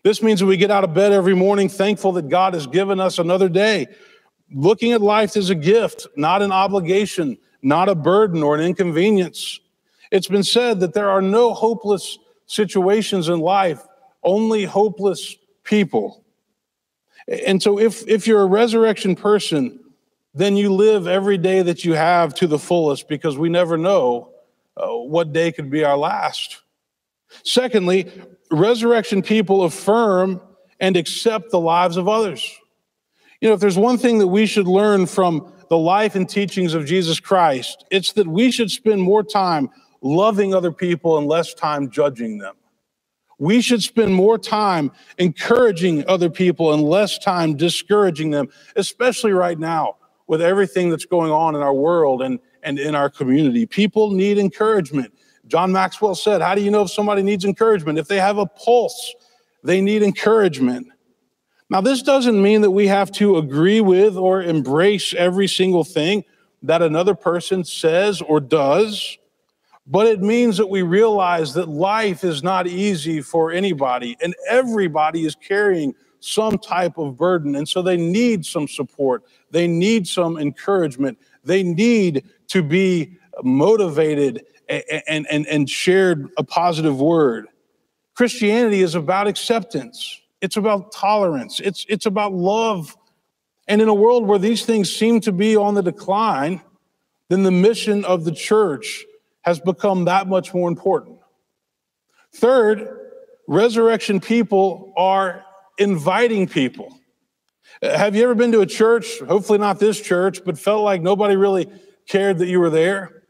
This 0.04 0.22
means 0.22 0.42
that 0.42 0.46
we 0.46 0.58
get 0.58 0.72
out 0.72 0.84
of 0.84 0.94
bed 0.94 1.14
every 1.14 1.36
morning 1.36 1.70
thankful 1.70 2.12
that 2.14 2.30
God 2.30 2.54
has 2.54 2.68
given 2.68 3.00
us 3.00 3.20
another 3.20 3.50
day, 3.50 3.88
looking 4.52 4.92
at 4.92 5.02
life 5.02 5.38
as 5.38 5.50
a 5.50 5.56
gift, 5.56 6.08
not 6.16 6.42
an 6.42 6.52
obligation, 6.52 7.38
not 7.62 7.90
a 7.90 7.96
burden 7.96 8.44
or 8.44 8.56
an 8.56 8.62
inconvenience. 8.62 9.60
It's 10.12 10.28
been 10.28 10.44
said 10.44 10.82
that 10.82 10.94
there 10.94 11.10
are 11.10 11.22
no 11.22 11.54
hopeless 11.54 12.20
situations 12.46 13.30
in 13.30 13.40
life, 13.40 13.82
only 14.22 14.66
hopeless 14.66 15.36
people. 15.64 16.23
And 17.28 17.62
so 17.62 17.80
if, 17.80 18.08
if 18.08 18.28
you're 18.28 18.42
a 18.42 18.48
resurrection 18.48 19.16
person, 19.16 19.80
then 20.34 20.58
you 20.58 20.74
live 20.74 21.08
every 21.08 21.38
day 21.38 21.62
that 21.62 21.86
you 21.86 21.94
have 21.94 22.34
to 22.36 22.48
the 22.48 22.60
fullest 22.60 23.08
because 23.08 23.38
we 23.38 23.50
never 23.50 23.78
know 23.78 24.30
uh, 24.76 24.88
what 24.88 25.32
day 25.32 25.52
could 25.52 25.70
be 25.70 25.84
our 25.84 25.98
last. 25.98 26.62
Secondly, 27.44 28.12
resurrection 28.52 29.22
people 29.22 29.64
affirm 29.64 30.42
and 30.80 30.98
accept 30.98 31.52
the 31.52 31.60
lives 31.60 31.98
of 31.98 32.08
others. 32.08 32.60
You 33.42 33.50
know, 33.50 33.56
if 33.56 33.60
there's 33.60 33.78
one 33.78 33.98
thing 33.98 34.20
that 34.20 34.28
we 34.28 34.46
should 34.46 34.68
learn 34.68 35.06
from 35.06 35.52
the 35.70 35.78
life 35.78 36.16
and 36.16 36.28
teachings 36.28 36.74
of 36.74 36.86
Jesus 36.86 37.20
Christ, 37.20 37.86
it's 37.92 38.14
that 38.14 38.28
we 38.28 38.52
should 38.52 38.72
spend 38.72 39.02
more 39.02 39.24
time 39.24 39.70
loving 40.02 40.54
other 40.54 40.72
people 40.72 41.18
and 41.18 41.28
less 41.28 41.54
time 41.54 41.90
judging 41.90 42.38
them. 42.38 42.56
We 43.44 43.60
should 43.60 43.84
spend 43.84 44.16
more 44.16 44.38
time 44.38 44.90
encouraging 45.18 46.08
other 46.08 46.30
people 46.30 46.72
and 46.72 46.82
less 46.82 47.18
time 47.18 47.58
discouraging 47.58 48.32
them, 48.32 48.48
especially 48.78 49.34
right 49.34 49.60
now 49.60 49.98
with 50.28 50.42
everything 50.42 50.90
that's 50.90 51.04
going 51.04 51.30
on 51.30 51.54
in 51.54 51.62
our 51.62 51.74
world 51.74 52.22
and, 52.22 52.40
and 52.64 52.80
in 52.80 52.96
our 52.96 53.10
community. 53.10 53.66
People 53.66 54.12
need 54.12 54.38
encouragement. 54.38 55.14
John 55.48 55.74
Maxwell 55.74 56.16
said, 56.16 56.42
How 56.42 56.56
do 56.56 56.62
you 56.62 56.72
know 56.72 56.84
if 56.84 56.92
somebody 56.92 57.22
needs 57.22 57.44
encouragement? 57.44 58.00
If 58.00 58.08
they 58.08 58.18
have 58.18 58.38
a 58.38 58.46
pulse, 58.46 59.14
they 59.62 59.82
need 59.82 60.04
encouragement. 60.04 60.88
Now, 61.70 61.82
this 61.82 62.02
doesn't 62.02 62.42
mean 62.42 62.62
that 62.62 62.72
we 62.72 62.88
have 62.88 63.12
to 63.14 63.36
agree 63.36 63.82
with 63.82 64.16
or 64.16 64.42
embrace 64.42 65.14
every 65.14 65.50
single 65.50 65.84
thing 65.84 66.24
that 66.62 66.82
another 66.82 67.14
person 67.14 67.66
says 67.66 68.22
or 68.22 68.40
does, 68.40 69.18
but 69.86 70.08
it 70.08 70.22
means 70.22 70.58
that 70.58 70.70
we 70.70 70.82
realize 70.82 71.54
that 71.54 71.68
life 71.68 72.24
is 72.24 72.42
not 72.42 72.68
easy 72.68 73.22
for 73.22 73.52
anybody, 73.52 74.16
and 74.22 74.34
everybody 74.50 75.26
is 75.26 75.36
carrying 75.36 75.94
some 76.20 76.58
type 76.58 76.98
of 76.98 77.18
burden. 77.18 77.56
And 77.56 77.68
so 77.68 77.82
they 77.82 77.98
need 77.98 78.46
some 78.46 78.68
support, 78.68 79.24
they 79.52 79.68
need 79.68 80.08
some 80.08 80.38
encouragement, 80.38 81.18
they 81.44 81.64
need 81.64 82.24
to 82.48 82.64
be 82.64 83.18
motivated 83.44 84.46
and, 84.70 85.28
and, 85.30 85.48
and 85.48 85.70
shared 85.70 86.30
a 86.38 86.44
positive 86.44 87.00
word. 87.00 87.48
Christianity 88.16 88.82
is 88.82 88.96
about 88.96 89.28
acceptance. 89.28 90.22
It's 90.40 90.58
about 90.58 90.92
tolerance. 90.92 91.60
It's, 91.60 91.86
it's 91.90 92.06
about 92.06 92.34
love. 92.34 92.96
And 93.68 93.82
in 93.82 93.88
a 93.88 93.94
world 93.94 94.28
where 94.28 94.40
these 94.40 94.66
things 94.66 94.94
seem 94.94 95.20
to 95.22 95.32
be 95.32 95.56
on 95.56 95.74
the 95.74 95.82
decline, 95.82 96.62
then 97.30 97.44
the 97.44 97.52
mission 97.52 98.06
of 98.06 98.24
the 98.24 98.32
church 98.32 99.06
has 99.44 99.60
become 99.60 100.06
that 100.06 100.28
much 100.28 100.54
more 100.54 100.68
important. 100.68 101.20
Third, 102.36 102.88
resurrection 103.48 104.20
people 104.20 104.94
are 104.98 105.46
inviting 105.78 106.48
people. 106.48 106.98
Have 107.82 108.16
you 108.16 108.24
ever 108.24 108.36
been 108.36 108.52
to 108.54 108.62
a 108.62 108.66
church, 108.66 109.20
hopefully 109.20 109.60
not 109.60 109.80
this 109.80 110.00
church, 110.00 110.44
but 110.44 110.58
felt 110.58 110.84
like 110.84 111.02
nobody 111.02 111.36
really 111.36 111.68
cared 112.08 112.40
that 112.40 112.48
you 112.48 112.60
were 112.60 112.70
there? 112.70 113.24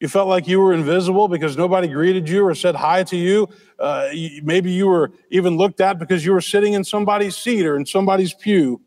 You 0.00 0.08
felt 0.08 0.28
like 0.28 0.48
you 0.48 0.58
were 0.58 0.72
invisible 0.72 1.28
because 1.28 1.56
nobody 1.56 1.86
greeted 1.86 2.28
you 2.28 2.44
or 2.44 2.56
said 2.56 2.74
hi 2.74 3.04
to 3.04 3.16
you. 3.16 3.48
Uh, 3.78 4.08
maybe 4.42 4.72
you 4.72 4.88
were 4.88 5.12
even 5.30 5.56
looked 5.56 5.80
at 5.80 6.00
because 6.00 6.24
you 6.24 6.32
were 6.32 6.40
sitting 6.40 6.72
in 6.72 6.82
somebody's 6.82 7.36
seat 7.36 7.64
or 7.64 7.76
in 7.76 7.86
somebody's 7.86 8.34
pew. 8.34 8.80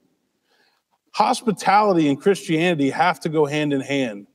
Hospitality 1.14 2.10
and 2.10 2.20
Christianity 2.20 2.90
have 2.90 3.22
to 3.22 3.30
go 3.30 3.46
hand 3.46 3.72
in 3.72 3.80
hand. 3.80 4.28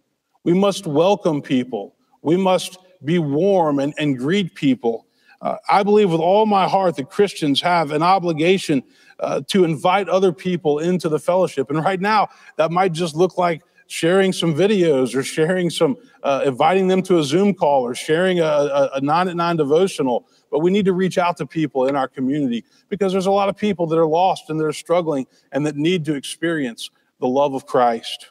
We 0.43 0.55
must 0.55 0.87
welcome 0.87 1.43
people, 1.43 1.97
we 2.23 2.37
must 2.37 2.79
be 3.05 3.19
warm 3.19 3.79
and, 3.79 3.95
and 3.99 4.19
greet 4.19 4.55
people. 4.55 5.07
Uh, 5.41 5.57
I 5.69 5.83
believe 5.83 6.11
with 6.11 6.21
all 6.21 6.45
my 6.45 6.69
heart 6.69 6.97
that 6.97 7.09
Christians 7.09 7.61
have 7.63 7.93
an 7.93 8.03
obligation 8.03 8.83
uh, 9.21 9.41
to 9.49 9.65
invite 9.65 10.09
other 10.09 10.33
people 10.33 10.79
into 10.81 11.09
the 11.09 11.19
fellowship. 11.19 11.71
And 11.71 11.83
right 11.83 12.01
now, 12.01 12.29
that 12.57 12.71
might 12.71 12.93
just 12.93 13.15
look 13.15 13.39
like 13.39 13.63
sharing 13.87 14.33
some 14.33 14.55
videos 14.55 15.15
or 15.15 15.23
sharing 15.23 15.69
some, 15.69 15.97
uh, 16.23 16.43
inviting 16.47 16.89
them 16.89 17.03
to 17.03 17.19
a 17.19 17.25
Zoom 17.25 17.55
call 17.55 17.83
or 17.83 17.95
sharing 17.95 18.39
a, 18.39 18.45
a, 18.45 18.91
a 18.95 19.01
nine 19.01 19.29
at 19.29 19.37
nine 19.37 19.57
devotional. 19.57 20.29
But 20.51 20.61
we 20.61 20.71
need 20.71 20.85
to 20.85 20.93
reach 20.93 21.19
out 21.19 21.37
to 21.39 21.47
people 21.47 21.87
in 21.87 21.97
our 21.97 22.07
community 22.07 22.65
because 22.89 23.13
there's 23.13 23.27
a 23.27 23.31
lot 23.31 23.49
of 23.49 23.57
people 23.57 23.87
that 23.89 23.99
are 23.99 24.07
lost 24.07 24.49
and 24.49 24.61
they're 24.61 24.73
struggling 24.73 25.27
and 25.53 25.67
that 25.67 25.77
need 25.77 26.05
to 26.05 26.15
experience 26.15 26.91
the 27.19 27.27
love 27.27 27.55
of 27.55 27.67
Christ. 27.67 28.31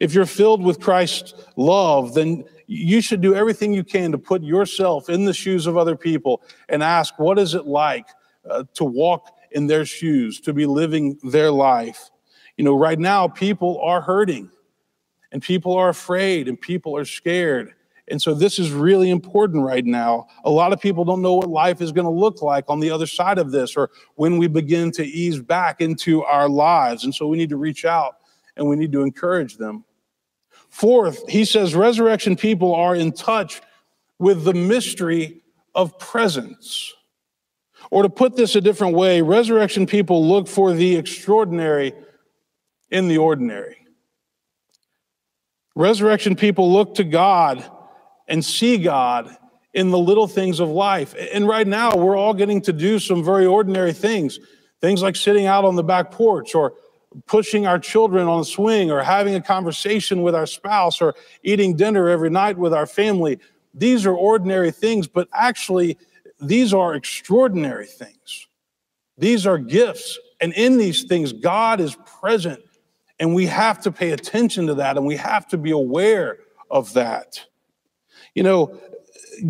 If 0.00 0.14
you're 0.14 0.26
filled 0.26 0.62
with 0.62 0.80
Christ's 0.80 1.34
love, 1.56 2.14
then 2.14 2.44
you 2.66 3.00
should 3.00 3.20
do 3.20 3.34
everything 3.34 3.72
you 3.72 3.84
can 3.84 4.12
to 4.12 4.18
put 4.18 4.42
yourself 4.42 5.08
in 5.08 5.24
the 5.24 5.32
shoes 5.32 5.66
of 5.66 5.76
other 5.76 5.96
people 5.96 6.42
and 6.68 6.82
ask, 6.82 7.18
what 7.18 7.38
is 7.38 7.54
it 7.54 7.66
like 7.66 8.06
uh, 8.48 8.64
to 8.74 8.84
walk 8.84 9.36
in 9.52 9.66
their 9.66 9.84
shoes, 9.84 10.40
to 10.40 10.52
be 10.52 10.66
living 10.66 11.18
their 11.22 11.50
life? 11.50 12.10
You 12.56 12.64
know, 12.64 12.76
right 12.76 12.98
now, 12.98 13.28
people 13.28 13.80
are 13.82 14.00
hurting 14.00 14.50
and 15.32 15.42
people 15.42 15.74
are 15.74 15.88
afraid 15.88 16.48
and 16.48 16.60
people 16.60 16.96
are 16.96 17.04
scared. 17.04 17.74
And 18.08 18.22
so 18.22 18.34
this 18.34 18.58
is 18.58 18.70
really 18.70 19.10
important 19.10 19.64
right 19.64 19.84
now. 19.84 20.28
A 20.44 20.50
lot 20.50 20.72
of 20.72 20.80
people 20.80 21.04
don't 21.04 21.22
know 21.22 21.34
what 21.34 21.48
life 21.48 21.80
is 21.80 21.90
going 21.92 22.04
to 22.04 22.10
look 22.10 22.40
like 22.40 22.64
on 22.68 22.80
the 22.80 22.90
other 22.90 23.06
side 23.06 23.38
of 23.38 23.50
this 23.50 23.76
or 23.76 23.90
when 24.14 24.38
we 24.38 24.46
begin 24.46 24.92
to 24.92 25.04
ease 25.04 25.40
back 25.40 25.80
into 25.80 26.22
our 26.22 26.48
lives. 26.48 27.04
And 27.04 27.14
so 27.14 27.26
we 27.26 27.36
need 27.36 27.50
to 27.50 27.56
reach 27.56 27.84
out 27.84 28.18
and 28.56 28.66
we 28.68 28.76
need 28.76 28.92
to 28.92 29.02
encourage 29.02 29.56
them. 29.56 29.84
Fourth, 30.76 31.26
he 31.26 31.46
says 31.46 31.74
resurrection 31.74 32.36
people 32.36 32.74
are 32.74 32.94
in 32.94 33.12
touch 33.12 33.62
with 34.18 34.44
the 34.44 34.52
mystery 34.52 35.40
of 35.74 35.98
presence. 35.98 36.92
Or 37.90 38.02
to 38.02 38.10
put 38.10 38.36
this 38.36 38.56
a 38.56 38.60
different 38.60 38.94
way, 38.94 39.22
resurrection 39.22 39.86
people 39.86 40.28
look 40.28 40.46
for 40.46 40.74
the 40.74 40.96
extraordinary 40.96 41.94
in 42.90 43.08
the 43.08 43.16
ordinary. 43.16 43.86
Resurrection 45.74 46.36
people 46.36 46.70
look 46.70 46.96
to 46.96 47.04
God 47.04 47.64
and 48.28 48.44
see 48.44 48.76
God 48.76 49.34
in 49.72 49.90
the 49.90 49.98
little 49.98 50.28
things 50.28 50.60
of 50.60 50.68
life. 50.68 51.14
And 51.32 51.48
right 51.48 51.66
now, 51.66 51.96
we're 51.96 52.16
all 52.18 52.34
getting 52.34 52.60
to 52.60 52.74
do 52.74 52.98
some 52.98 53.24
very 53.24 53.46
ordinary 53.46 53.94
things. 53.94 54.38
Things 54.82 55.00
like 55.00 55.16
sitting 55.16 55.46
out 55.46 55.64
on 55.64 55.74
the 55.74 55.82
back 55.82 56.10
porch 56.10 56.54
or 56.54 56.74
pushing 57.26 57.66
our 57.66 57.78
children 57.78 58.28
on 58.28 58.40
a 58.40 58.44
swing 58.44 58.90
or 58.90 59.02
having 59.02 59.34
a 59.34 59.40
conversation 59.40 60.22
with 60.22 60.34
our 60.34 60.46
spouse 60.46 61.00
or 61.00 61.14
eating 61.42 61.76
dinner 61.76 62.08
every 62.08 62.30
night 62.30 62.58
with 62.58 62.74
our 62.74 62.86
family. 62.86 63.38
These 63.72 64.06
are 64.06 64.14
ordinary 64.14 64.70
things, 64.70 65.06
but 65.06 65.28
actually, 65.32 65.98
these 66.40 66.74
are 66.74 66.94
extraordinary 66.94 67.86
things. 67.86 68.46
These 69.18 69.46
are 69.46 69.58
gifts. 69.58 70.18
And 70.40 70.52
in 70.52 70.76
these 70.76 71.04
things, 71.04 71.32
God 71.32 71.80
is 71.80 71.96
present 72.20 72.62
and 73.18 73.34
we 73.34 73.46
have 73.46 73.80
to 73.82 73.92
pay 73.92 74.12
attention 74.12 74.66
to 74.66 74.74
that 74.74 74.96
and 74.96 75.06
we 75.06 75.16
have 75.16 75.46
to 75.48 75.58
be 75.58 75.70
aware 75.70 76.38
of 76.70 76.92
that. 76.92 77.42
You 78.34 78.42
know, 78.42 78.78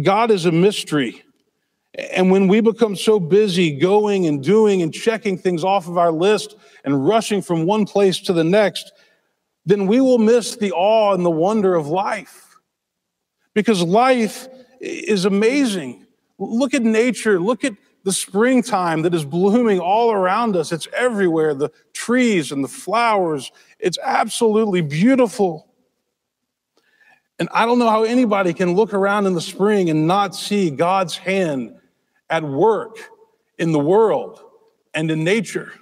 God 0.03 0.31
is 0.31 0.47
a 0.47 0.53
mystery. 0.53 1.25
And 1.97 2.31
when 2.31 2.47
we 2.47 2.61
become 2.61 2.95
so 2.95 3.19
busy 3.19 3.75
going 3.75 4.27
and 4.27 4.45
doing 4.45 4.83
and 4.83 4.93
checking 4.93 5.39
things 5.39 5.65
off 5.65 5.89
of 5.89 5.97
our 5.97 6.13
list 6.13 6.57
and 6.85 7.07
rushing 7.07 7.41
from 7.41 7.65
one 7.65 7.87
place 7.87 8.19
to 8.21 8.35
the 8.35 8.45
next, 8.45 8.93
then 9.65 9.87
we 9.87 10.01
will 10.01 10.19
miss 10.19 10.57
the 10.57 10.73
awe 10.73 11.15
and 11.15 11.25
the 11.25 11.31
wonder 11.31 11.75
of 11.75 11.87
life. 11.87 12.57
Because 13.55 13.83
life 13.83 14.47
is 14.81 15.25
amazing. 15.25 16.07
Look 16.39 16.75
at 16.75 16.83
nature. 16.83 17.41
Look 17.41 17.65
at 17.65 17.73
the 18.05 18.13
springtime 18.13 19.03
that 19.03 19.15
is 19.15 19.25
blooming 19.25 19.81
all 19.81 20.13
around 20.13 20.55
us. 20.55 20.73
It's 20.73 20.87
everywhere 20.95 21.55
the 21.55 21.71
trees 21.95 22.53
and 22.53 22.63
the 22.63 22.69
flowers. 22.69 23.51
It's 23.79 23.99
absolutely 24.03 24.83
beautiful. 24.83 25.67
And 27.39 27.49
I 27.53 27.65
don't 27.65 27.79
know 27.79 27.89
how 27.89 28.05
anybody 28.05 28.53
can 28.53 28.75
look 28.75 28.93
around 28.93 29.27
in 29.27 29.33
the 29.33 29.41
spring 29.41 29.89
and 29.89 30.07
not 30.07 30.35
see 30.35 30.71
God's 30.71 31.17
hand 31.17 31.75
at 32.31 32.43
work 32.43 32.99
in 33.59 33.73
the 33.73 33.79
world 33.79 34.41
and 34.95 35.11
in 35.11 35.25
nature. 35.25 35.73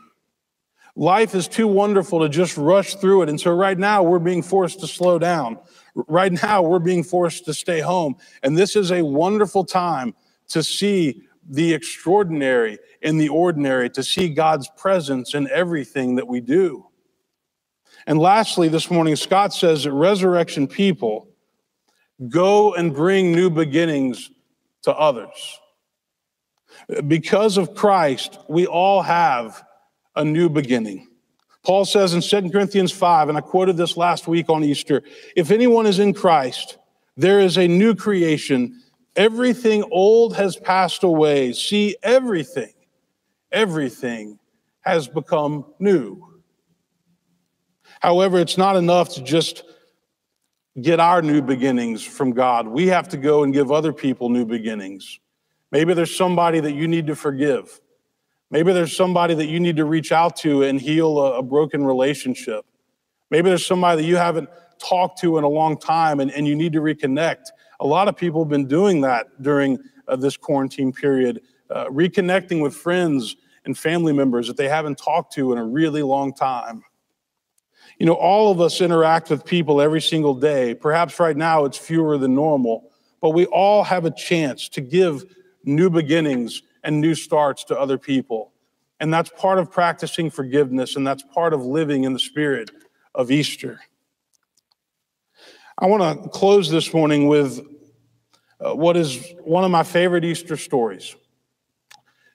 Life 0.96 1.34
is 1.34 1.48
too 1.48 1.66
wonderful 1.66 2.20
to 2.20 2.28
just 2.28 2.56
rush 2.56 2.94
through 2.94 3.22
it. 3.22 3.28
And 3.28 3.40
so 3.40 3.52
right 3.52 3.78
now 3.78 4.02
we're 4.02 4.20
being 4.20 4.42
forced 4.42 4.80
to 4.80 4.86
slow 4.86 5.18
down. 5.18 5.58
Right 5.94 6.32
now 6.32 6.62
we're 6.62 6.78
being 6.78 7.02
forced 7.02 7.44
to 7.46 7.54
stay 7.54 7.80
home. 7.80 8.16
And 8.42 8.56
this 8.56 8.76
is 8.76 8.92
a 8.92 9.02
wonderful 9.02 9.64
time 9.64 10.14
to 10.48 10.62
see 10.62 11.22
the 11.48 11.74
extraordinary 11.74 12.78
in 13.02 13.18
the 13.18 13.28
ordinary, 13.28 13.90
to 13.90 14.02
see 14.02 14.28
God's 14.28 14.68
presence 14.76 15.34
in 15.34 15.48
everything 15.50 16.14
that 16.14 16.28
we 16.28 16.40
do. 16.40 16.86
And 18.06 18.18
lastly, 18.18 18.68
this 18.68 18.90
morning, 18.90 19.16
Scott 19.16 19.52
says 19.52 19.84
that 19.84 19.92
resurrection 19.92 20.66
people 20.66 21.28
go 22.28 22.74
and 22.74 22.94
bring 22.94 23.32
new 23.32 23.50
beginnings 23.50 24.30
to 24.82 24.94
others. 24.94 25.60
Because 27.06 27.56
of 27.56 27.74
Christ, 27.74 28.38
we 28.48 28.66
all 28.66 29.02
have 29.02 29.64
a 30.16 30.24
new 30.24 30.48
beginning. 30.48 31.08
Paul 31.64 31.86
says 31.86 32.12
in 32.12 32.20
2 32.20 32.50
Corinthians 32.50 32.92
5, 32.92 33.30
and 33.30 33.38
I 33.38 33.40
quoted 33.40 33.76
this 33.76 33.96
last 33.96 34.28
week 34.28 34.50
on 34.50 34.62
Easter 34.62 35.02
if 35.34 35.50
anyone 35.50 35.86
is 35.86 35.98
in 35.98 36.12
Christ, 36.12 36.78
there 37.16 37.40
is 37.40 37.56
a 37.56 37.66
new 37.66 37.94
creation. 37.94 38.82
Everything 39.16 39.84
old 39.90 40.36
has 40.36 40.56
passed 40.56 41.04
away. 41.04 41.52
See, 41.52 41.96
everything, 42.02 42.72
everything 43.50 44.38
has 44.80 45.08
become 45.08 45.64
new. 45.78 46.42
However, 48.00 48.38
it's 48.38 48.58
not 48.58 48.76
enough 48.76 49.14
to 49.14 49.22
just 49.22 49.64
get 50.80 51.00
our 51.00 51.22
new 51.22 51.40
beginnings 51.40 52.02
from 52.02 52.32
God. 52.32 52.66
We 52.66 52.88
have 52.88 53.08
to 53.10 53.16
go 53.16 53.44
and 53.44 53.52
give 53.54 53.72
other 53.72 53.92
people 53.92 54.28
new 54.28 54.44
beginnings. 54.44 55.20
Maybe 55.75 55.93
there's 55.93 56.16
somebody 56.16 56.61
that 56.61 56.75
you 56.75 56.87
need 56.87 57.09
to 57.09 57.16
forgive. 57.16 57.81
Maybe 58.49 58.73
there's 58.73 58.97
somebody 58.97 59.35
that 59.35 59.47
you 59.47 59.59
need 59.59 59.75
to 59.78 59.85
reach 59.85 60.12
out 60.12 60.37
to 60.37 60.62
and 60.62 60.81
heal 60.81 61.19
a, 61.19 61.38
a 61.40 61.43
broken 61.43 61.85
relationship. 61.85 62.64
Maybe 63.28 63.49
there's 63.49 63.66
somebody 63.66 64.00
that 64.02 64.07
you 64.07 64.14
haven't 64.14 64.49
talked 64.78 65.19
to 65.23 65.37
in 65.37 65.43
a 65.43 65.49
long 65.49 65.76
time 65.76 66.21
and, 66.21 66.31
and 66.31 66.47
you 66.47 66.54
need 66.54 66.75
to 66.75 66.81
reconnect. 66.81 67.47
A 67.81 67.87
lot 67.88 68.07
of 68.07 68.16
people 68.16 68.45
have 68.45 68.49
been 68.49 68.69
doing 68.69 69.00
that 69.00 69.43
during 69.43 69.81
uh, 70.07 70.14
this 70.14 70.37
quarantine 70.37 70.93
period, 70.93 71.40
uh, 71.71 71.87
reconnecting 71.87 72.62
with 72.62 72.73
friends 72.73 73.35
and 73.64 73.76
family 73.76 74.12
members 74.12 74.47
that 74.47 74.57
they 74.57 74.69
haven't 74.69 74.97
talked 74.97 75.33
to 75.33 75.50
in 75.50 75.59
a 75.59 75.64
really 75.64 76.02
long 76.02 76.33
time. 76.33 76.85
You 77.99 78.07
know, 78.07 78.14
all 78.14 78.52
of 78.52 78.61
us 78.61 78.81
interact 78.81 79.28
with 79.28 79.45
people 79.45 79.81
every 79.81 80.00
single 80.00 80.37
day. 80.37 80.76
Perhaps 80.76 81.19
right 81.19 81.37
now 81.37 81.64
it's 81.64 81.78
fewer 81.78 82.16
than 82.16 82.37
normal, 82.37 82.93
but 83.21 83.31
we 83.31 83.47
all 83.47 83.83
have 83.83 84.04
a 84.04 84.12
chance 84.12 84.69
to 84.69 84.81
give 84.81 85.25
new 85.64 85.90
beginnings 85.90 86.62
and 86.83 87.00
new 87.00 87.14
starts 87.14 87.64
to 87.64 87.78
other 87.78 87.99
people. 87.99 88.52
And 89.00 89.12
that's 89.12 89.30
part 89.30 89.59
of 89.59 89.71
practicing 89.71 90.30
forgiveness, 90.30 90.97
and 90.97 91.06
that's 91.06 91.23
part 91.23 91.52
of 91.52 91.64
living 91.64 92.04
in 92.04 92.12
the 92.12 92.18
spirit 92.18 92.71
of 93.14 93.30
Easter. 93.30 93.80
I 95.78 95.87
want 95.87 96.23
to 96.23 96.28
close 96.28 96.71
this 96.71 96.94
morning 96.94 97.26
with 97.26 97.61
uh, 98.61 98.75
what 98.75 98.97
is 98.97 99.35
one 99.42 99.64
of 99.64 99.71
my 99.71 99.83
favorite 99.83 100.25
Easter 100.25 100.56
stories. 100.56 101.16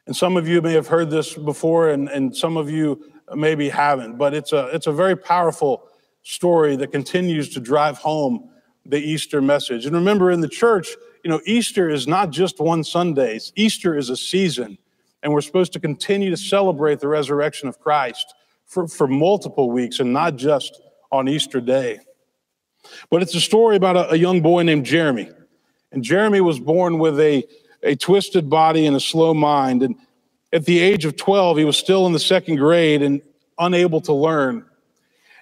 And 0.06 0.16
some 0.16 0.38
of 0.38 0.48
you 0.48 0.62
may 0.62 0.74
have 0.74 0.88
heard 0.88 1.10
this 1.10 1.34
before, 1.36 1.90
and, 1.92 2.10
and 2.10 2.36
some 2.36 2.58
of 2.58 2.70
you 2.70 3.12
maybe 3.36 3.70
haven't, 3.70 4.18
but 4.18 4.34
it's 4.34 4.52
a, 4.52 4.68
it's 4.68 4.88
a 4.88 4.92
very 4.92 5.16
powerful 5.16 5.88
story 6.24 6.76
that 6.76 6.92
continues 6.92 7.50
to 7.50 7.60
drive 7.60 7.98
home 7.98 8.50
the 8.86 8.98
Easter 8.98 9.42
message. 9.42 9.86
And 9.86 9.96
remember, 9.96 10.32
in 10.32 10.42
the 10.42 10.48
church, 10.48 10.96
you 11.24 11.30
know, 11.30 11.42
Easter 11.46 11.90
is 11.90 12.08
not 12.08 12.30
just 12.30 12.60
one 12.60 12.84
Sunday, 12.84 13.40
Easter 13.56 13.98
is 13.98 14.10
a 14.10 14.18
season, 14.18 14.78
and 15.22 15.34
we're 15.34 15.42
supposed 15.42 15.74
to 15.74 15.80
continue 15.80 16.30
to 16.30 16.38
celebrate 16.38 17.00
the 17.00 17.08
resurrection 17.08 17.68
of 17.68 17.80
Christ 17.80 18.34
for, 18.66 18.88
for 18.88 19.08
multiple 19.08 19.72
weeks 19.72 20.00
and 20.00 20.14
not 20.14 20.36
just 20.36 20.82
on 21.12 21.28
Easter 21.28 21.60
Day. 21.60 22.00
But 23.10 23.22
it's 23.22 23.36
a 23.36 23.42
story 23.42 23.76
about 23.76 23.98
a, 23.98 24.12
a 24.12 24.16
young 24.16 24.42
boy 24.42 24.64
named 24.64 24.86
Jeremy. 24.86 25.30
And 25.92 26.04
Jeremy 26.04 26.42
was 26.42 26.60
born 26.60 27.00
with 27.00 27.20
a, 27.20 27.44
a 27.84 27.96
twisted 27.96 28.50
body 28.50 28.86
and 28.86 28.96
a 28.96 29.00
slow 29.00 29.34
mind. 29.34 29.84
And 29.84 29.96
at 30.54 30.66
the 30.66 30.80
age 30.80 31.06
of 31.06 31.18
12, 31.18 31.58
he 31.58 31.66
was 31.66 31.78
still 31.78 32.06
in 32.06 32.14
the 32.14 32.20
second 32.20 32.58
grade 32.58 33.02
and 33.02 33.22
unable 33.58 34.02
to 34.02 34.14
learn. 34.14 34.66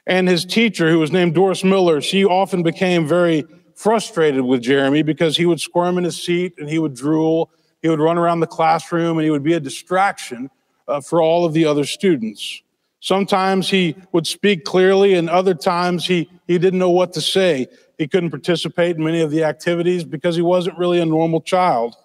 And 0.06 0.28
his 0.28 0.46
teacher, 0.46 0.90
who 0.90 1.00
was 1.00 1.12
named 1.12 1.36
Doris 1.36 1.64
Miller, 1.64 2.00
she 2.02 2.24
often 2.24 2.64
became 2.64 3.08
very 3.08 3.46
frustrated 3.78 4.42
with 4.42 4.62
Jeremy 4.64 5.04
because 5.04 5.38
he 5.38 5.46
would 5.46 5.62
squirm 5.62 6.00
in 6.00 6.04
his 6.04 6.22
seat 6.22 6.56
and 6.58 6.68
he 6.68 6.80
would 6.80 6.96
drool. 6.96 7.52
He 7.84 7.88
would 7.88 8.00
run 8.00 8.18
around 8.18 8.40
the 8.40 8.48
classroom 8.48 9.20
and 9.20 9.24
he 9.24 9.30
would 9.30 9.44
be 9.44 9.54
a 9.54 9.60
distraction 9.60 10.50
uh, 10.88 11.00
for 11.00 11.22
all 11.22 11.46
of 11.46 11.54
the 11.54 11.66
other 11.66 11.86
students. 11.86 12.64
Sometimes 13.00 13.70
he 13.70 13.96
would 14.12 14.26
speak 14.26 14.66
clearly, 14.66 15.14
and 15.14 15.30
other 15.30 15.54
times 15.54 16.06
he, 16.06 16.28
he 16.48 16.58
didn't 16.58 16.80
know 16.80 16.90
what 16.90 17.14
to 17.14 17.22
say. 17.22 17.68
He 18.00 18.08
couldn't 18.08 18.32
participate 18.32 18.96
in 18.96 19.04
many 19.04 19.22
of 19.22 19.30
the 19.30 19.44
activities 19.44 20.04
because 20.04 20.36
he 20.36 20.42
wasn't 20.42 20.80
really 20.80 21.00
a 21.00 21.06
normal 21.06 21.40
child. 21.40 21.96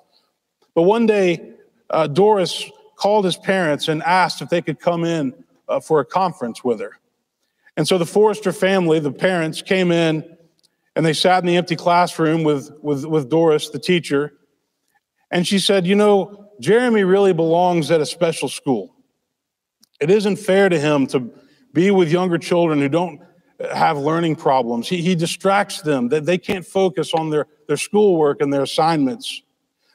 But 0.74 0.82
one 0.82 1.06
day, 1.06 1.54
uh, 1.88 2.08
Doris 2.08 2.70
called 2.96 3.24
his 3.24 3.38
parents 3.38 3.88
and 3.88 4.02
asked 4.02 4.42
if 4.42 4.50
they 4.50 4.60
could 4.60 4.78
come 4.78 5.04
in 5.04 5.32
uh, 5.68 5.80
for 5.80 6.00
a 6.00 6.04
conference 6.04 6.62
with 6.62 6.80
her. 6.80 6.98
And 7.78 7.88
so 7.88 7.96
the 7.96 8.06
Forrester 8.06 8.52
family, 8.52 9.00
the 9.00 9.10
parents, 9.10 9.62
came 9.62 9.90
in 9.90 10.36
and 10.94 11.04
they 11.04 11.12
sat 11.12 11.42
in 11.42 11.46
the 11.46 11.56
empty 11.56 11.76
classroom 11.76 12.44
with, 12.44 12.70
with, 12.82 13.04
with 13.04 13.28
Doris, 13.28 13.70
the 13.70 13.78
teacher. 13.78 14.32
And 15.30 15.46
she 15.46 15.58
said, 15.58 15.86
You 15.86 15.94
know, 15.94 16.50
Jeremy 16.60 17.04
really 17.04 17.32
belongs 17.32 17.90
at 17.90 18.00
a 18.00 18.06
special 18.06 18.48
school. 18.48 18.94
It 20.00 20.10
isn't 20.10 20.36
fair 20.36 20.68
to 20.68 20.78
him 20.78 21.06
to 21.08 21.30
be 21.72 21.90
with 21.90 22.10
younger 22.10 22.38
children 22.38 22.80
who 22.80 22.88
don't 22.88 23.20
have 23.72 23.96
learning 23.98 24.36
problems. 24.36 24.88
He, 24.88 25.00
he 25.00 25.14
distracts 25.14 25.82
them, 25.82 26.08
that 26.08 26.26
they 26.26 26.38
can't 26.38 26.66
focus 26.66 27.14
on 27.14 27.30
their, 27.30 27.46
their 27.68 27.76
schoolwork 27.76 28.40
and 28.40 28.52
their 28.52 28.62
assignments. 28.62 29.42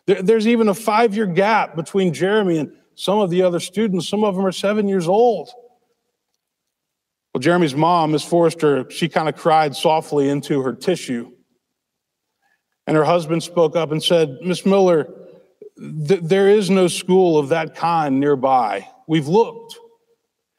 There, 0.05 0.21
there's 0.21 0.47
even 0.47 0.69
a 0.69 0.73
five 0.73 1.15
year 1.15 1.25
gap 1.25 1.75
between 1.75 2.13
Jeremy 2.13 2.59
and 2.59 2.71
some 2.95 3.19
of 3.19 3.29
the 3.29 3.43
other 3.43 3.59
students, 3.59 4.09
some 4.09 4.23
of 4.23 4.35
them 4.35 4.45
are 4.45 4.51
seven 4.51 4.87
years 4.87 5.07
old. 5.07 5.49
Well, 7.33 7.39
Jeremy's 7.39 7.75
mom, 7.75 8.11
Miss 8.11 8.23
Forrester, 8.23 8.89
she 8.89 9.09
kind 9.09 9.29
of 9.29 9.35
cried 9.35 9.75
softly 9.75 10.29
into 10.29 10.61
her 10.61 10.73
tissue. 10.73 11.31
And 12.87 12.95
her 12.95 13.03
husband 13.03 13.43
spoke 13.43 13.75
up 13.75 13.91
and 13.91 14.01
said, 14.01 14.37
Miss 14.41 14.65
Miller, 14.65 15.07
th- 16.07 16.21
there 16.23 16.49
is 16.49 16.69
no 16.69 16.87
school 16.87 17.37
of 17.37 17.49
that 17.49 17.75
kind 17.75 18.19
nearby. 18.19 18.87
We've 19.07 19.27
looked. 19.27 19.77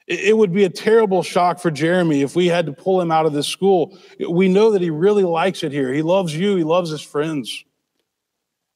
It-, 0.06 0.36
would 0.36 0.52
be 0.52 0.64
a 0.64 0.70
terrible 0.70 1.22
shock 1.22 1.58
for 1.58 1.70
Jeremy 1.70 2.22
if 2.22 2.36
we 2.36 2.46
had 2.46 2.66
to 2.66 2.72
pull 2.72 3.00
him 3.00 3.10
out 3.10 3.26
of 3.26 3.32
this 3.32 3.46
school. 3.46 3.98
We 4.28 4.48
know 4.48 4.70
that 4.72 4.82
he 4.82 4.90
really 4.90 5.24
likes 5.24 5.62
it 5.62 5.72
here. 5.72 5.92
He 5.92 6.02
loves 6.02 6.34
you, 6.36 6.56
he 6.56 6.64
loves 6.64 6.90
his 6.90 7.02
friends. 7.02 7.64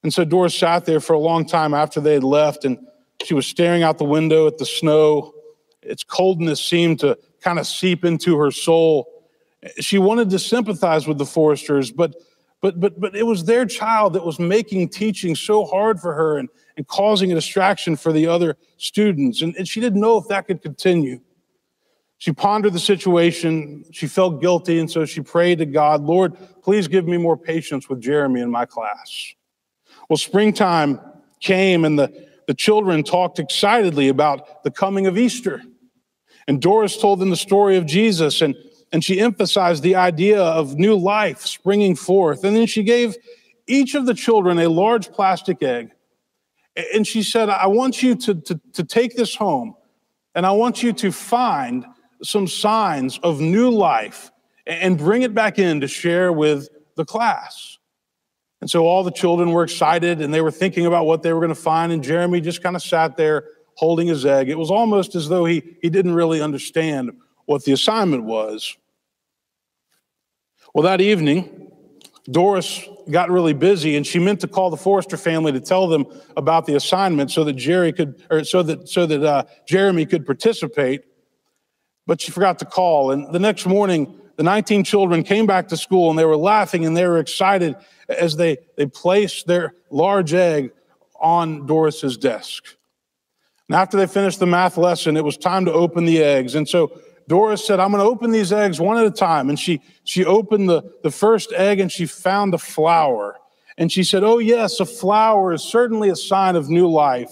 And 0.03 0.13
so 0.13 0.25
Doris 0.25 0.53
sat 0.55 0.85
there 0.85 0.99
for 0.99 1.13
a 1.13 1.19
long 1.19 1.45
time 1.45 1.73
after 1.73 2.01
they 2.01 2.13
had 2.13 2.23
left 2.23 2.65
and 2.65 2.77
she 3.23 3.33
was 3.33 3.47
staring 3.47 3.83
out 3.83 3.97
the 3.97 4.03
window 4.03 4.47
at 4.47 4.57
the 4.57 4.65
snow. 4.65 5.33
Its 5.81 6.03
coldness 6.03 6.63
seemed 6.63 6.99
to 6.99 7.17
kind 7.43 7.59
of 7.59 7.67
seep 7.67 8.05
into 8.05 8.37
her 8.37 8.51
soul. 8.51 9.07
She 9.79 9.97
wanted 9.97 10.29
to 10.31 10.39
sympathize 10.39 11.07
with 11.07 11.17
the 11.17 11.25
Foresters, 11.25 11.91
but 11.91 12.15
but 12.61 12.79
but 12.79 12.99
but 12.99 13.15
it 13.15 13.23
was 13.23 13.45
their 13.45 13.65
child 13.65 14.13
that 14.13 14.25
was 14.25 14.39
making 14.39 14.89
teaching 14.89 15.35
so 15.35 15.65
hard 15.65 15.99
for 15.99 16.13
her 16.13 16.37
and, 16.37 16.49
and 16.77 16.87
causing 16.87 17.31
a 17.31 17.35
distraction 17.35 17.95
for 17.95 18.11
the 18.11 18.27
other 18.27 18.57
students. 18.77 19.41
And, 19.41 19.55
and 19.55 19.67
she 19.67 19.79
didn't 19.79 20.01
know 20.01 20.17
if 20.17 20.27
that 20.29 20.47
could 20.47 20.61
continue. 20.61 21.19
She 22.17 22.31
pondered 22.31 22.73
the 22.73 22.79
situation. 22.79 23.83
She 23.91 24.07
felt 24.07 24.41
guilty, 24.41 24.79
and 24.79 24.89
so 24.89 25.05
she 25.05 25.21
prayed 25.21 25.57
to 25.57 25.65
God, 25.65 26.03
Lord, 26.03 26.37
please 26.61 26.87
give 26.87 27.05
me 27.05 27.17
more 27.17 27.37
patience 27.37 27.89
with 27.89 27.99
Jeremy 27.99 28.39
in 28.41 28.49
my 28.49 28.65
class. 28.65 29.33
Well, 30.09 30.17
springtime 30.17 31.01
came, 31.41 31.83
and 31.83 31.99
the 31.99 32.27
the 32.47 32.53
children 32.53 33.03
talked 33.03 33.39
excitedly 33.39 34.09
about 34.09 34.63
the 34.63 34.71
coming 34.71 35.07
of 35.07 35.17
Easter. 35.17 35.61
And 36.47 36.61
Doris 36.61 36.97
told 36.97 37.19
them 37.19 37.29
the 37.29 37.35
story 37.35 37.77
of 37.77 37.85
Jesus, 37.85 38.41
and, 38.41 38.55
and 38.91 39.03
she 39.03 39.19
emphasized 39.19 39.83
the 39.83 39.95
idea 39.95 40.41
of 40.41 40.75
new 40.75 40.95
life 40.95 41.45
springing 41.45 41.95
forth. 41.95 42.43
And 42.43 42.55
then 42.55 42.67
she 42.67 42.83
gave 42.83 43.15
each 43.67 43.95
of 43.95 44.05
the 44.05 44.13
children 44.13 44.59
a 44.59 44.69
large 44.69 45.11
plastic 45.11 45.63
egg. 45.63 45.91
And 46.93 47.05
she 47.05 47.23
said, 47.23 47.49
I 47.49 47.67
want 47.67 48.01
you 48.01 48.15
to, 48.15 48.35
to, 48.35 48.59
to 48.73 48.83
take 48.83 49.15
this 49.15 49.35
home, 49.35 49.75
and 50.35 50.45
I 50.45 50.51
want 50.51 50.81
you 50.81 50.91
to 50.93 51.11
find 51.11 51.85
some 52.23 52.47
signs 52.47 53.19
of 53.19 53.39
new 53.39 53.69
life 53.69 54.31
and 54.65 54.97
bring 54.97 55.21
it 55.21 55.33
back 55.33 55.59
in 55.59 55.81
to 55.81 55.87
share 55.87 56.31
with 56.31 56.69
the 56.95 57.05
class. 57.05 57.77
And 58.61 58.69
so 58.69 58.85
all 58.85 59.03
the 59.03 59.11
children 59.11 59.51
were 59.51 59.63
excited 59.63 60.21
and 60.21 60.33
they 60.33 60.39
were 60.39 60.51
thinking 60.51 60.85
about 60.85 61.05
what 61.05 61.21
they 61.21 61.33
were 61.33 61.41
going 61.41 61.49
to 61.49 61.55
find. 61.55 61.91
And 61.91 62.01
Jeremy 62.01 62.39
just 62.39 62.63
kind 62.63 62.77
of 62.77 62.81
sat 62.81 63.17
there 63.17 63.43
holding 63.75 64.07
his 64.07 64.25
egg. 64.25 64.49
It 64.49 64.57
was 64.57 64.71
almost 64.71 65.15
as 65.15 65.29
though 65.29 65.45
he, 65.45 65.77
he 65.81 65.89
didn't 65.89 66.13
really 66.13 66.41
understand 66.41 67.11
what 67.45 67.63
the 67.65 67.71
assignment 67.71 68.23
was. 68.23 68.77
Well, 70.73 70.83
that 70.83 71.01
evening, 71.01 71.71
Doris 72.31 72.87
got 73.11 73.29
really 73.29 73.53
busy 73.53 73.95
and 73.97 74.07
she 74.07 74.17
meant 74.17 74.39
to 74.41 74.47
call 74.47 74.69
the 74.69 74.77
Forrester 74.77 75.17
family 75.17 75.51
to 75.51 75.59
tell 75.59 75.87
them 75.87 76.05
about 76.37 76.65
the 76.65 76.75
assignment 76.75 77.31
so 77.31 77.43
that 77.43 77.53
Jerry 77.53 77.91
could, 77.91 78.23
or 78.29 78.43
so 78.43 78.63
that, 78.63 78.87
so 78.87 79.05
that 79.05 79.23
uh, 79.23 79.43
Jeremy 79.67 80.05
could 80.05 80.25
participate. 80.25 81.03
But 82.07 82.21
she 82.21 82.31
forgot 82.31 82.59
to 82.59 82.65
call. 82.65 83.11
And 83.11 83.33
the 83.33 83.39
next 83.39 83.65
morning, 83.65 84.19
the 84.35 84.43
19 84.43 84.83
children 84.83 85.23
came 85.23 85.45
back 85.45 85.67
to 85.69 85.77
school 85.77 86.09
and 86.09 86.17
they 86.17 86.25
were 86.25 86.37
laughing 86.37 86.85
and 86.85 86.95
they 86.97 87.05
were 87.05 87.19
excited 87.19 87.75
as 88.09 88.35
they, 88.35 88.57
they 88.77 88.85
placed 88.85 89.47
their 89.47 89.75
large 89.89 90.33
egg 90.33 90.71
on 91.19 91.65
Doris's 91.65 92.17
desk. 92.17 92.75
And 93.69 93.75
after 93.75 93.97
they 93.97 94.07
finished 94.07 94.39
the 94.39 94.45
math 94.45 94.77
lesson, 94.77 95.15
it 95.17 95.23
was 95.23 95.37
time 95.37 95.65
to 95.65 95.73
open 95.73 96.05
the 96.05 96.21
eggs. 96.21 96.55
And 96.55 96.67
so 96.67 96.99
Doris 97.27 97.65
said, 97.65 97.79
I'm 97.79 97.91
going 97.91 98.03
to 98.03 98.09
open 98.09 98.31
these 98.31 98.51
eggs 98.51 98.79
one 98.79 98.97
at 98.97 99.05
a 99.05 99.11
time. 99.11 99.49
And 99.49 99.57
she, 99.57 99.81
she 100.03 100.25
opened 100.25 100.69
the, 100.69 100.83
the 101.03 101.11
first 101.11 101.53
egg 101.53 101.79
and 101.79 101.91
she 101.91 102.05
found 102.05 102.53
a 102.53 102.57
flower. 102.57 103.37
And 103.77 103.91
she 103.91 104.03
said, 104.03 104.23
Oh, 104.23 104.39
yes, 104.39 104.79
a 104.79 104.85
flower 104.85 105.53
is 105.53 105.63
certainly 105.63 106.09
a 106.09 106.15
sign 106.15 106.55
of 106.55 106.69
new 106.69 106.87
life. 106.87 107.31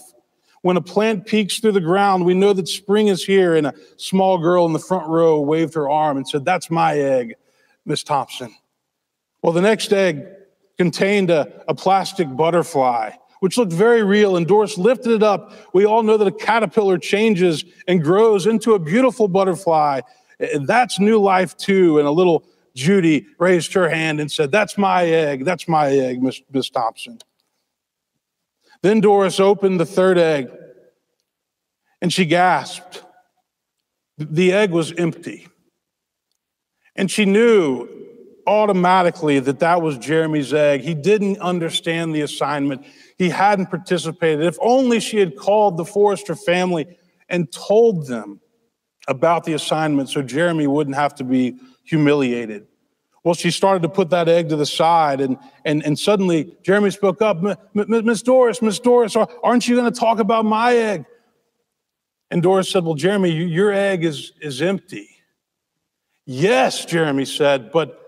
When 0.62 0.78
a 0.78 0.82
plant 0.82 1.26
peeks 1.26 1.60
through 1.60 1.74
the 1.74 1.82
ground, 1.82 2.24
we 2.24 2.34
know 2.34 2.54
that 2.54 2.67
spring 2.67 3.08
is 3.08 3.24
here. 3.24 3.56
And 3.56 3.67
a 3.67 3.74
small 3.98 4.38
girl 4.38 4.65
in 4.65 4.74
the 4.74 4.80
front 4.80 5.08
row 5.08 5.41
waved 5.41 5.74
her 5.74 5.89
arm 5.89 6.17
and 6.17 6.28
said, 6.28 6.46
That's 6.46 6.72
my 6.72 6.98
egg, 6.98 7.36
Miss 7.86 8.04
Thompson. 8.04 8.56
Well, 9.41 9.54
the 9.54 9.62
next 9.62 9.91
egg 9.91 10.28
contained 10.78 11.30
a, 11.30 11.63
a 11.67 11.76
plastic 11.76 12.34
butterfly 12.36 13.12
which 13.41 13.58
looked 13.58 13.73
very 13.73 14.04
real. 14.04 14.38
And 14.38 14.47
Doris 14.47 14.77
lifted 14.77 15.12
it 15.12 15.23
up. 15.23 15.51
We 15.73 15.84
all 15.84 16.04
know 16.04 16.15
that 16.15 16.27
a 16.27 16.32
caterpillar 16.32 16.99
changes 16.99 17.65
and 17.88 18.01
grows 18.01 18.45
into 18.45 18.75
a 18.75 18.80
beautiful 18.80 19.27
butterfly. 19.27 20.01
That's 20.62 20.99
new 20.99 21.19
life 21.19 21.58
too. 21.58 21.97
And 21.97 22.08
a 22.08 22.12
little 22.12 22.45
Judy 22.75 23.25
raised 23.39 23.73
her 23.73 23.89
hand 23.89 24.21
and 24.21 24.32
said, 24.32 24.51
That's 24.51 24.77
my 24.77 25.06
egg. 25.06 25.43
That's 25.43 25.67
my 25.67 25.89
egg, 25.89 26.21
Miss, 26.21 26.39
Miss 26.51 26.69
Thompson. 26.69 27.19
Then 28.84 29.01
Doris 29.01 29.39
opened 29.39 29.80
the 29.80 29.86
third 29.86 30.19
egg 30.19 30.49
and 31.99 32.13
she 32.13 32.25
gasped. 32.25 33.04
The 34.17 34.54
egg 34.54 34.69
was 34.69 34.93
empty. 34.93 35.47
And 36.95 37.10
she 37.10 37.25
knew 37.25 37.89
automatically 38.52 39.40
that 39.40 39.60
that 39.60 39.82
was 39.82 39.98
Jeremy's 39.98 40.54
egg. 40.54 40.82
He 40.82 40.94
didn't 40.94 41.40
understand 41.40 42.14
the 42.14 42.20
assignment. 42.20 42.86
He 43.18 43.30
hadn't 43.30 43.68
participated. 43.68 44.46
If 44.46 44.58
only 44.60 45.00
she 45.00 45.20
had 45.20 45.38
called 45.38 45.78
the 45.78 45.86
Forrester 45.86 46.36
family 46.36 46.98
and 47.30 47.50
told 47.50 48.08
them 48.08 48.42
about 49.08 49.46
the 49.46 49.54
assignment 49.54 50.10
so 50.10 50.22
Jeremy 50.22 50.68
wouldn't 50.68 50.98
have 50.98 51.16
to 51.16 51.24
be 51.24 51.56
humiliated. 51.86 52.68
Well, 53.24 53.36
she 53.36 53.52
started 53.52 53.84
to 53.84 53.90
put 53.90 54.10
that 54.10 54.28
egg 54.28 54.50
to 54.50 54.58
the 54.58 54.66
side, 54.66 55.22
and, 55.22 55.38
and, 55.64 55.82
and 55.86 55.98
suddenly 55.98 56.58
Jeremy 56.62 56.90
spoke 56.90 57.22
up 57.22 57.38
Miss 57.74 58.22
Doris, 58.22 58.62
Miss 58.62 58.80
Doris, 58.80 59.16
aren't 59.16 59.68
you 59.68 59.76
going 59.78 59.92
to 59.92 59.98
talk 59.98 60.20
about 60.20 60.44
my 60.44 60.76
egg? 60.76 61.06
And 62.32 62.44
Doris 62.44 62.70
said, 62.70 62.84
Well, 62.84 62.96
Jeremy, 62.96 63.30
your 63.30 63.72
egg 63.72 64.04
is, 64.04 64.34
is 64.42 64.62
empty. 64.62 65.08
Yes, 66.26 66.86
Jeremy 66.86 67.26
said, 67.26 67.72
but 67.72 68.02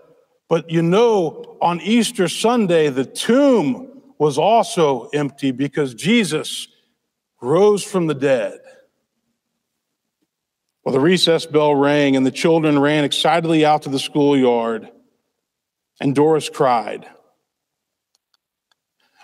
but 0.48 0.70
you 0.70 0.82
know, 0.82 1.56
on 1.60 1.80
Easter 1.80 2.28
Sunday, 2.28 2.88
the 2.88 3.04
tomb 3.04 4.02
was 4.18 4.38
also 4.38 5.08
empty 5.08 5.50
because 5.50 5.94
Jesus 5.94 6.68
rose 7.40 7.82
from 7.82 8.06
the 8.06 8.14
dead. 8.14 8.60
Well, 10.84 10.92
the 10.92 11.00
recess 11.00 11.46
bell 11.46 11.74
rang, 11.74 12.14
and 12.14 12.26
the 12.26 12.30
children 12.30 12.78
ran 12.78 13.04
excitedly 13.04 13.64
out 13.64 13.82
to 13.82 13.88
the 13.88 13.98
schoolyard, 13.98 14.90
and 16.00 16.14
Doris 16.14 16.50
cried. 16.50 17.06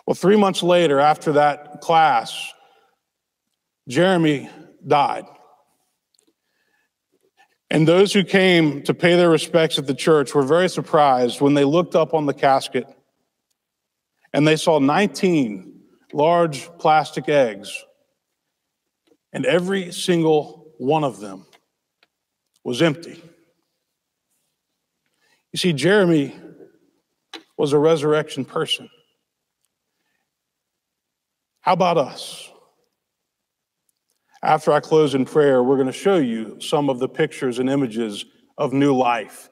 Well, 0.07 0.15
three 0.15 0.37
months 0.37 0.63
later, 0.63 0.99
after 0.99 1.33
that 1.33 1.83
class, 1.83 2.53
Jeremy 3.89 4.49
died. 4.87 5.27
And 7.71 7.87
those 7.87 8.13
who 8.13 8.25
came 8.25 8.83
to 8.83 8.95
pay 8.95 9.15
their 9.15 9.31
respects 9.31 9.79
at 9.79 9.87
the 9.87 9.95
church 9.95 10.35
were 10.35 10.43
very 10.43 10.69
surprised 10.69 11.41
when 11.41 11.55
they 11.55 11.65
looked 11.65 11.95
up 11.95 12.15
on 12.15 12.27
the 12.27 12.35
casket 12.35 12.87
and 14.33 14.47
they 14.47 14.57
saw 14.57 14.79
19 14.79 15.81
large 16.13 16.69
plastic 16.79 17.29
eggs, 17.29 17.85
and 19.33 19.47
every 19.47 19.93
single 19.93 20.73
one 20.79 21.05
of 21.05 21.21
them 21.21 21.47
was 22.65 22.83
empty. 22.83 23.23
You 25.53 25.57
see, 25.59 25.73
Jeremy 25.73 26.35
was 27.57 27.73
a 27.73 27.79
resurrection 27.79 28.45
person. 28.45 28.89
How 31.61 31.75
about 31.75 31.99
us? 31.99 32.50
After 34.43 34.73
I 34.73 34.81
close 34.81 35.15
in 35.15 35.25
prayer, 35.27 35.63
we're 35.63 35.77
going 35.77 35.87
to 35.87 35.93
show 35.93 36.17
you 36.17 36.59
some 36.61 36.89
of 36.89 36.99
the 36.99 37.09
pictures 37.09 37.59
and 37.59 37.69
images 37.69 38.25
of 38.57 38.73
new 38.73 38.97
life 38.97 39.51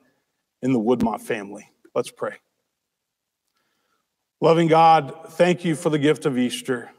in 0.63 0.73
the 0.73 0.81
Woodmont 0.81 1.21
family. 1.21 1.69
Let's 1.95 2.11
pray. 2.11 2.37
Loving 4.41 4.69
God, 4.69 5.15
thank 5.31 5.65
you 5.65 5.75
for 5.75 5.91
the 5.91 5.99
gift 5.99 6.25
of 6.25 6.39
Easter. 6.39 6.91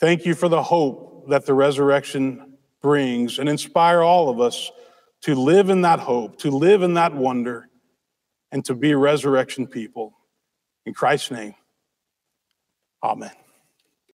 Thank 0.00 0.24
you 0.24 0.34
for 0.34 0.48
the 0.48 0.62
hope 0.62 1.28
that 1.28 1.46
the 1.46 1.54
resurrection 1.54 2.54
brings 2.80 3.38
and 3.38 3.48
inspire 3.48 4.02
all 4.02 4.28
of 4.28 4.40
us 4.40 4.70
to 5.22 5.34
live 5.36 5.70
in 5.70 5.82
that 5.82 6.00
hope, 6.00 6.38
to 6.38 6.50
live 6.50 6.82
in 6.82 6.94
that 6.94 7.14
wonder, 7.14 7.68
and 8.50 8.64
to 8.64 8.74
be 8.74 8.94
resurrection 8.94 9.66
people. 9.66 10.14
In 10.84 10.94
Christ's 10.94 11.30
name, 11.30 11.54
amen. 13.04 13.30